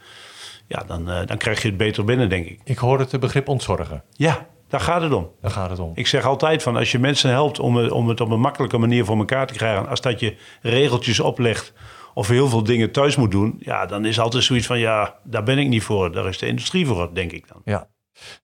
ja, 0.66 0.84
dan, 0.86 1.10
uh, 1.10 1.20
dan 1.26 1.36
krijg 1.36 1.62
je 1.62 1.68
het 1.68 1.76
beter 1.76 2.04
binnen, 2.04 2.28
denk 2.28 2.46
ik. 2.46 2.60
Ik 2.64 2.78
hoor 2.78 2.98
het 2.98 3.20
begrip 3.20 3.48
ontzorgen. 3.48 4.02
Ja, 4.10 4.46
Daar 4.68 4.80
gaat 4.80 5.02
het 5.02 5.12
om. 5.12 5.30
Daar 5.40 5.50
gaat 5.50 5.70
het 5.70 5.78
om. 5.78 5.92
Ik 5.94 6.06
zeg 6.06 6.24
altijd 6.24 6.62
van 6.62 6.76
als 6.76 6.92
je 6.92 6.98
mensen 6.98 7.30
helpt 7.30 7.58
om, 7.58 7.78
om 7.78 8.08
het 8.08 8.20
op 8.20 8.30
een 8.30 8.40
makkelijke 8.40 8.78
manier 8.78 9.04
voor 9.04 9.16
elkaar 9.16 9.46
te 9.46 9.54
krijgen, 9.54 9.88
als 9.88 10.00
dat 10.00 10.20
je 10.20 10.36
regeltjes 10.62 11.20
oplegt 11.20 11.72
of 12.14 12.28
heel 12.28 12.48
veel 12.48 12.62
dingen 12.62 12.92
thuis 12.92 13.16
moet 13.16 13.30
doen, 13.30 13.56
ja, 13.58 13.86
dan 13.86 14.04
is 14.04 14.18
altijd 14.18 14.44
zoiets 14.44 14.66
van 14.66 14.78
ja, 14.78 15.14
daar 15.24 15.42
ben 15.42 15.58
ik 15.58 15.68
niet 15.68 15.82
voor. 15.82 16.12
Daar 16.12 16.26
is 16.26 16.38
de 16.38 16.46
industrie 16.46 16.86
voor, 16.86 17.10
denk 17.14 17.32
ik 17.32 17.48
dan. 17.48 17.60
Ja. 17.64 17.88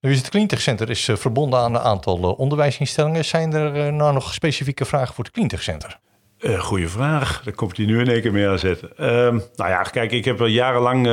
Nu 0.00 0.10
is 0.10 0.18
het 0.18 0.28
Cleantech 0.28 0.60
Center 0.60 0.90
is 0.90 1.08
eh, 1.08 1.16
verbonden 1.16 1.58
aan 1.58 1.74
een 1.74 1.80
aantal 1.80 2.18
eh, 2.18 2.38
onderwijsinstellingen. 2.38 3.24
Zijn 3.24 3.52
er 3.52 3.86
eh, 3.86 3.92
nou 3.92 4.12
nog 4.12 4.34
specifieke 4.34 4.84
vragen 4.84 5.14
voor 5.14 5.24
het 5.24 5.32
Cleantech 5.32 5.62
Center? 5.62 5.98
Eh 6.38 6.60
goeie 6.60 6.88
vraag. 6.88 7.42
Daar 7.44 7.54
komt 7.54 7.76
hij 7.76 7.86
nu 7.86 8.00
in 8.00 8.08
één 8.08 8.20
keer 8.22 8.32
mee 8.32 8.48
aan 8.48 8.58
zetten. 8.58 8.96
Ehm, 8.96 9.38
nou 9.54 9.70
ja, 9.70 9.82
kijk, 9.82 10.12
ik 10.12 10.24
heb 10.24 10.40
al 10.40 10.46
jarenlang 10.46 11.06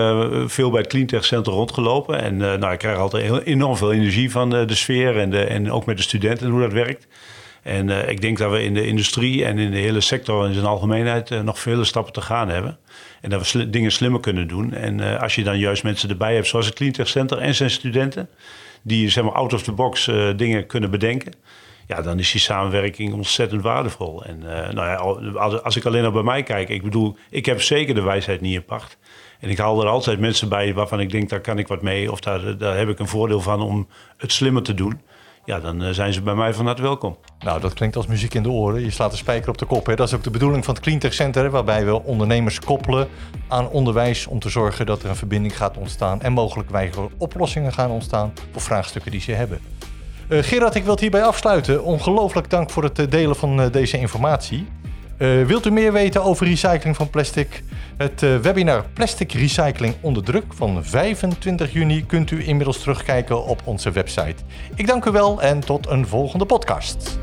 veel 0.52 0.70
bij 0.70 0.82
het 0.82 0.90
Cleantech 0.90 1.26
Center 1.26 1.54
rondgelopen. 1.54 2.22
En 2.22 2.38
nou, 2.38 2.72
ik 2.72 2.80
krijg 2.80 2.98
altijd 2.98 3.24
heel, 3.24 3.42
enorm 3.42 3.78
veel 3.78 3.94
energie 3.94 4.32
van 4.32 4.50
de 4.50 4.76
sfeer 4.76 5.20
en, 5.20 5.30
de, 5.30 5.44
en 5.44 5.72
ook 5.72 5.86
met 5.86 5.98
de 5.98 6.04
studenten 6.04 6.50
hoe 6.50 6.62
dat 6.62 6.74
werkt. 6.74 7.08
En 7.66 7.90
eh, 7.90 8.10
ik 8.10 8.22
denk 8.22 8.38
dat 8.38 8.52
we 8.52 8.64
in 8.64 8.74
de 8.74 8.88
industrie 8.88 9.46
en 9.46 9.58
in 9.58 9.72
de 9.72 9.78
hele 9.78 10.02
sector 10.02 10.48
in 10.48 10.54
zijn 10.54 10.66
algemeenheid 10.66 11.32
eh, 11.32 11.42
nog 11.42 11.60
vele 11.60 11.84
stappen 11.84 12.14
te 12.14 12.22
gaan 12.22 12.50
hebben. 12.50 12.78
En 13.22 13.30
dat 13.30 13.52
we 13.52 13.70
dingen 13.70 13.92
slimmer 13.92 14.20
kunnen 14.20 14.48
doen. 14.48 14.74
En 14.74 15.00
eh, 15.00 15.22
als 15.22 15.36
je 15.36 15.44
dan 15.44 15.60
juist 15.60 15.84
mensen 15.84 16.10
erbij 16.10 16.34
hebt, 16.34 16.48
zoals 16.48 16.66
het 16.66 16.76
Cleantech 16.76 17.08
Center 17.08 17.38
en 17.38 17.56
zijn 17.56 17.70
studenten, 17.70 18.30
die 18.82 19.10
zeg 19.10 19.24
maar 19.24 19.34
out 19.34 19.54
of 19.54 19.64
the 19.64 19.72
box 19.72 20.10
dingen 20.36 20.66
kunnen 20.66 20.92
bedenken. 20.92 21.34
Ja, 21.88 22.02
dan 22.02 22.20
is 22.20 22.32
die 22.32 22.42
samenwerking 22.42 23.14
ontzettend 23.14 23.62
waardevol. 23.62 24.24
En 24.24 24.40
nou 24.74 24.76
ja, 24.76 24.96
al- 24.96 25.38
als, 25.38 25.64
als 25.64 25.76
ik 25.76 25.86
alleen 25.86 26.06
al 26.06 26.12
bij 26.12 26.24
mij 26.24 26.44
kijk, 26.44 26.70
ik 26.70 26.84
bedoel, 26.84 27.18
ik 27.30 27.46
heb 27.46 27.62
zeker 27.62 27.96
de 27.96 28.02
wijsheid 28.02 28.42
niet 28.42 28.54
in 28.54 28.66
pacht. 28.66 28.98
En 29.40 29.50
ik 29.50 29.58
haal 29.58 29.82
er 29.82 29.88
altijd 29.88 30.20
mensen 30.20 30.50
bij 30.50 30.74
waarvan 30.74 31.00
ik 31.00 31.10
denk, 31.12 31.30
daar 31.30 31.42
kan 31.42 31.60
ik 31.60 31.68
wat 31.68 31.82
mee. 31.82 32.12
Of 32.12 32.20
daar, 32.20 32.58
daar 32.58 32.78
heb 32.78 32.90
ik 32.90 33.00
een 33.00 33.08
voordeel 33.08 33.42
van 33.42 33.62
om 33.62 33.88
het 34.18 34.32
slimmer 34.32 34.64
te 34.64 34.74
doen. 34.74 35.02
Ja, 35.46 35.60
dan 35.60 35.84
eh, 35.84 35.90
zijn 35.90 36.14
ze 36.14 36.22
bij 36.22 36.36
mij 36.36 36.54
van 36.54 36.66
harte 36.66 36.82
welkom. 36.82 37.18
Nou, 37.40 37.62
dat 37.62 37.74
klinkt 37.74 37.96
als 37.96 38.08
muziek 38.08 38.34
in 38.34 38.44
de 38.44 38.50
oren. 38.50 38.82
Je 38.82 38.90
slaat 38.90 39.12
de 39.12 39.18
spijker 39.18 39.50
op 39.50 39.58
de 39.58 39.66
kop. 39.66 39.86
Hè? 39.86 39.96
Dat 39.96 40.08
is 40.08 40.14
ook 40.14 40.24
de 40.24 40.30
bedoeling 40.30 40.66
van 40.66 40.74
het 40.74 40.84
Cleantech 40.84 41.14
Center, 41.14 41.50
waarbij 41.50 41.86
we 41.86 42.04
ondernemers 42.04 42.60
koppelen 42.60 43.08
aan 43.48 43.70
onderwijs 43.70 44.28
om 44.28 44.40
te 44.40 44.50
zorgen 44.50 44.86
dat 44.86 45.04
er 45.04 45.10
een 45.10 45.16
verbinding 45.16 45.58
gaat 45.58 45.78
ontstaan 45.78 46.22
en 46.22 46.34
mogelijk 46.34 46.70
oplossingen 47.18 47.74
gaan 47.74 47.90
ontstaan 47.90 48.34
voor 48.52 48.62
vraagstukken 48.62 49.12
die 49.12 49.22
ze 49.22 49.32
hebben. 49.32 49.60
Eh, 50.30 50.40
Gerard, 50.44 50.76
ik 50.76 50.84
wil 50.84 50.92
het 50.92 51.02
hierbij 51.02 51.24
afsluiten. 51.24 51.84
Ongelooflijk 51.84 52.50
dank 52.50 52.70
voor 52.70 52.84
het 52.84 53.00
eh, 53.00 53.10
delen 53.10 53.36
van 53.36 53.70
deze 53.72 53.98
informatie. 53.98 54.68
Eh, 55.18 55.44
wilt 55.44 55.66
u 55.66 55.72
meer 55.72 55.94
weten 55.94 56.24
over 56.24 56.48
recycling 56.48 56.96
van 56.96 57.10
plastic? 57.10 57.64
Het 57.98 58.24
eh, 58.24 58.38
webinar 58.38 58.86
Plastic 58.94 59.32
Recycling 59.32 59.96
onder 60.02 60.24
druk 60.24 60.54
van 60.54 60.84
25 60.84 61.74
juni 61.74 62.06
kunt 62.06 62.32
u 62.32 62.48
inmiddels 62.48 62.80
terugkijken 62.80 63.46
op 63.46 63.62
onze 63.66 63.92
website. 63.92 64.36
Ik 64.76 64.88
dank 64.88 65.06
u 65.06 65.12
wel 65.12 65.42
en 65.42 65.60
tot 65.60 65.88
een 65.88 66.08
volgende 66.08 66.46
podcast. 66.46 67.20